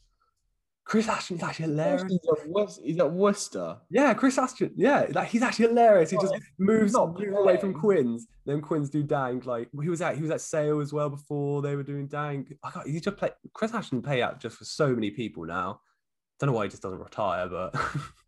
Chris 0.85 1.09
Ashton 1.09 1.37
is 1.37 1.43
actually 1.43 1.67
hilarious. 1.67 2.05
He's 2.09 2.21
at, 2.31 2.49
Worcester. 2.49 2.83
He's 2.83 2.99
at 2.99 3.13
Worcester. 3.13 3.77
Yeah, 3.91 4.15
Chris 4.15 4.39
Ashton. 4.39 4.73
Yeah, 4.75 5.07
like 5.13 5.29
he's 5.29 5.43
actually 5.43 5.69
hilarious. 5.69 6.11
He 6.11 6.17
just 6.17 6.35
moves 6.59 6.95
not 6.95 7.21
away 7.23 7.59
from 7.59 7.75
Quins. 7.75 8.27
Then 8.47 8.63
Quins 8.63 8.89
do 8.89 9.03
dang. 9.03 9.41
Like 9.41 9.69
he 9.83 9.91
was 9.91 10.01
at 10.01 10.17
he 10.17 10.23
was 10.23 10.31
at 10.31 10.41
Sale 10.41 10.81
as 10.81 10.93
well 10.93 11.11
before 11.11 11.61
they 11.61 11.77
were 11.77 11.83
doing 11.83 12.07
dang. 12.07 12.47
I 12.65 12.71
got 12.71 12.87
he 12.87 13.01
just 13.01 13.19
play 13.19 13.31
Chris 13.53 13.75
Ashton 13.75 14.01
pay 14.01 14.23
out 14.23 14.41
just 14.41 14.57
for 14.57 14.65
so 14.65 14.95
many 14.95 15.11
people 15.11 15.45
now. 15.45 15.81
Don't 16.41 16.49
know 16.49 16.55
why 16.55 16.65
he 16.65 16.71
just 16.71 16.83
doesn't 16.83 17.01
retire, 17.01 17.49
but 17.49 17.75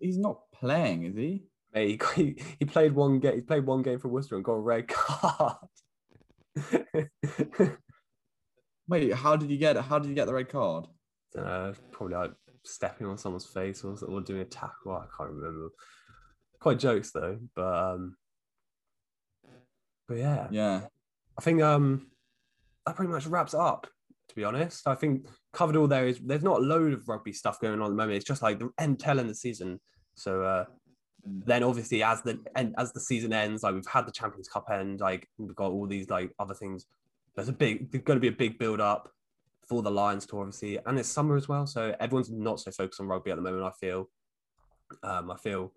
he's 0.00 0.18
not 0.18 0.40
playing, 0.52 1.04
is 1.04 1.16
he? 1.16 1.44
Hey, 1.72 1.98
he, 2.16 2.42
he 2.58 2.64
played 2.64 2.92
one 2.94 3.18
game. 3.20 3.34
He 3.34 3.40
played 3.40 3.66
one 3.66 3.82
game 3.82 3.98
for 3.98 4.08
Worcester 4.08 4.36
and 4.36 4.44
got 4.44 4.52
a 4.52 4.60
red 4.60 4.88
card. 4.88 5.56
Wait, 8.88 9.12
how 9.12 9.36
did 9.36 9.50
you 9.50 9.58
get 9.58 9.76
it? 9.76 9.82
How 9.82 9.98
did 9.98 10.08
you 10.08 10.14
get 10.14 10.26
the 10.26 10.34
red 10.34 10.48
card? 10.48 10.86
uh, 11.36 11.72
probably 11.92 12.16
like 12.16 12.32
stepping 12.64 13.06
on 13.06 13.18
someone's 13.18 13.46
face 13.46 13.84
or, 13.84 13.96
or 14.06 14.20
doing 14.20 14.40
a 14.40 14.44
tackle. 14.44 14.92
I 14.92 15.06
can't 15.16 15.30
remember. 15.30 15.68
Quite 16.60 16.78
jokes 16.78 17.12
though, 17.12 17.38
but 17.54 17.74
um, 17.74 18.16
but 20.08 20.16
yeah, 20.16 20.48
yeah. 20.50 20.80
I 21.38 21.42
think 21.42 21.62
um, 21.62 22.08
that 22.84 22.96
pretty 22.96 23.12
much 23.12 23.26
wraps 23.26 23.54
up. 23.54 23.86
To 24.28 24.34
be 24.34 24.44
honest, 24.44 24.86
I 24.86 24.94
think 24.94 25.26
covered 25.52 25.76
all 25.76 25.88
there 25.88 26.06
is. 26.06 26.18
There's 26.18 26.42
not 26.42 26.58
a 26.58 26.62
load 26.62 26.92
of 26.92 27.08
rugby 27.08 27.32
stuff 27.32 27.60
going 27.60 27.80
on 27.80 27.86
at 27.86 27.88
the 27.88 27.96
moment. 27.96 28.16
It's 28.16 28.26
just 28.26 28.42
like 28.42 28.58
the 28.58 28.70
end 28.78 29.00
tail 29.00 29.20
end 29.20 29.30
the 29.30 29.34
season. 29.34 29.80
So 30.14 30.42
uh, 30.42 30.64
then 31.24 31.62
obviously 31.62 32.02
as 32.02 32.22
the 32.22 32.38
end 32.54 32.74
as 32.76 32.92
the 32.92 33.00
season 33.00 33.32
ends, 33.32 33.62
like 33.62 33.74
we've 33.74 33.86
had 33.86 34.06
the 34.06 34.12
Champions 34.12 34.48
Cup 34.48 34.66
end, 34.70 35.00
like 35.00 35.26
we've 35.38 35.56
got 35.56 35.72
all 35.72 35.86
these 35.86 36.10
like 36.10 36.30
other 36.38 36.54
things 36.54 36.86
there's 37.38 37.48
a 37.48 37.52
big 37.52 37.90
there's 37.92 38.02
going 38.02 38.16
to 38.16 38.20
be 38.20 38.28
a 38.28 38.32
big 38.32 38.58
build 38.58 38.80
up 38.80 39.08
for 39.68 39.80
the 39.80 39.90
Lions 39.90 40.26
tour, 40.26 40.40
obviously, 40.40 40.78
and 40.86 40.98
it's 40.98 41.08
summer 41.08 41.36
as 41.36 41.48
well, 41.48 41.66
so 41.66 41.94
everyone's 42.00 42.30
not 42.30 42.58
so 42.58 42.72
focused 42.72 43.00
on 43.00 43.06
rugby 43.06 43.30
at 43.30 43.36
the 43.36 43.42
moment. 43.42 43.62
I 43.62 43.70
feel, 43.78 44.08
um, 45.04 45.30
I 45.30 45.36
feel 45.36 45.72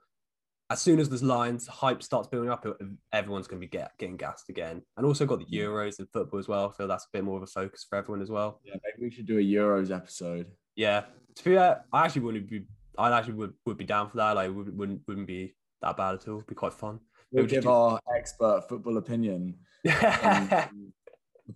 as 0.72 0.80
soon 0.80 1.00
as 1.00 1.10
this 1.10 1.22
Lions 1.22 1.68
hype 1.68 2.02
starts 2.02 2.30
building 2.30 2.50
up, 2.50 2.66
everyone's 3.12 3.46
going 3.46 3.60
to 3.60 3.68
be 3.68 3.70
get, 3.70 3.92
getting 3.98 4.16
gassed 4.16 4.48
again. 4.48 4.82
And 4.96 5.06
also 5.06 5.26
got 5.26 5.40
the 5.40 5.46
Euros 5.46 6.00
in 6.00 6.08
football 6.08 6.40
as 6.40 6.48
well. 6.48 6.70
I 6.70 6.78
feel 6.78 6.88
that's 6.88 7.04
a 7.04 7.10
bit 7.12 7.26
more 7.26 7.36
of 7.36 7.44
a 7.44 7.48
focus 7.48 7.86
for 7.88 7.98
everyone 7.98 8.22
as 8.22 8.32
well. 8.32 8.62
Yeah, 8.64 8.76
maybe 8.76 9.10
we 9.10 9.12
should 9.12 9.26
do 9.26 9.38
a 9.38 9.42
Euros 9.42 9.94
episode. 9.94 10.48
Yeah, 10.78 11.02
to 11.36 11.44
be 11.44 11.56
fair, 11.56 11.84
I 11.92 12.06
actually 12.06 12.22
wouldn't 12.22 12.50
be. 12.50 12.64
I 12.98 13.12
actually 13.18 13.34
would, 13.34 13.54
would 13.66 13.78
be 13.78 13.84
down 13.84 14.10
for 14.10 14.18
that. 14.18 14.38
Like, 14.38 14.56
wouldn't 14.56 14.76
wouldn't, 14.78 15.02
wouldn't 15.08 15.28
be 15.28 15.56
that 15.82 15.98
bad 15.98 16.16
at 16.16 16.28
all. 16.30 16.36
It'd 16.36 16.48
be 16.48 16.56
quite 16.56 16.74
fun. 16.74 17.02
We'll 17.34 17.46
give 17.48 17.64
do... 17.64 17.70
our 17.70 18.00
expert 18.16 18.70
football 18.70 18.98
opinion. 18.98 19.56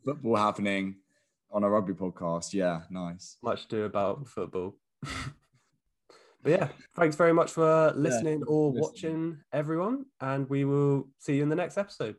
football 0.04 0.36
happening 0.36 0.96
on 1.52 1.64
a 1.64 1.70
rugby 1.70 1.94
podcast. 1.94 2.54
Yeah, 2.54 2.82
nice. 2.90 3.38
Much 3.42 3.68
to 3.70 3.76
do 3.78 3.84
about 3.86 4.28
football. 4.28 4.76
but 6.46 6.52
yeah, 6.52 6.68
thanks 6.96 7.16
very 7.16 7.34
much 7.34 7.52
for 7.52 7.92
listening 7.96 8.40
yeah, 8.40 8.46
or 8.46 8.72
listening. 8.72 8.84
watching, 8.84 9.38
everyone. 9.52 10.06
And 10.22 10.48
we 10.48 10.64
will 10.64 11.08
see 11.18 11.38
you 11.38 11.44
in 11.44 11.50
the 11.50 11.56
next 11.56 11.76
episode. 11.76 12.16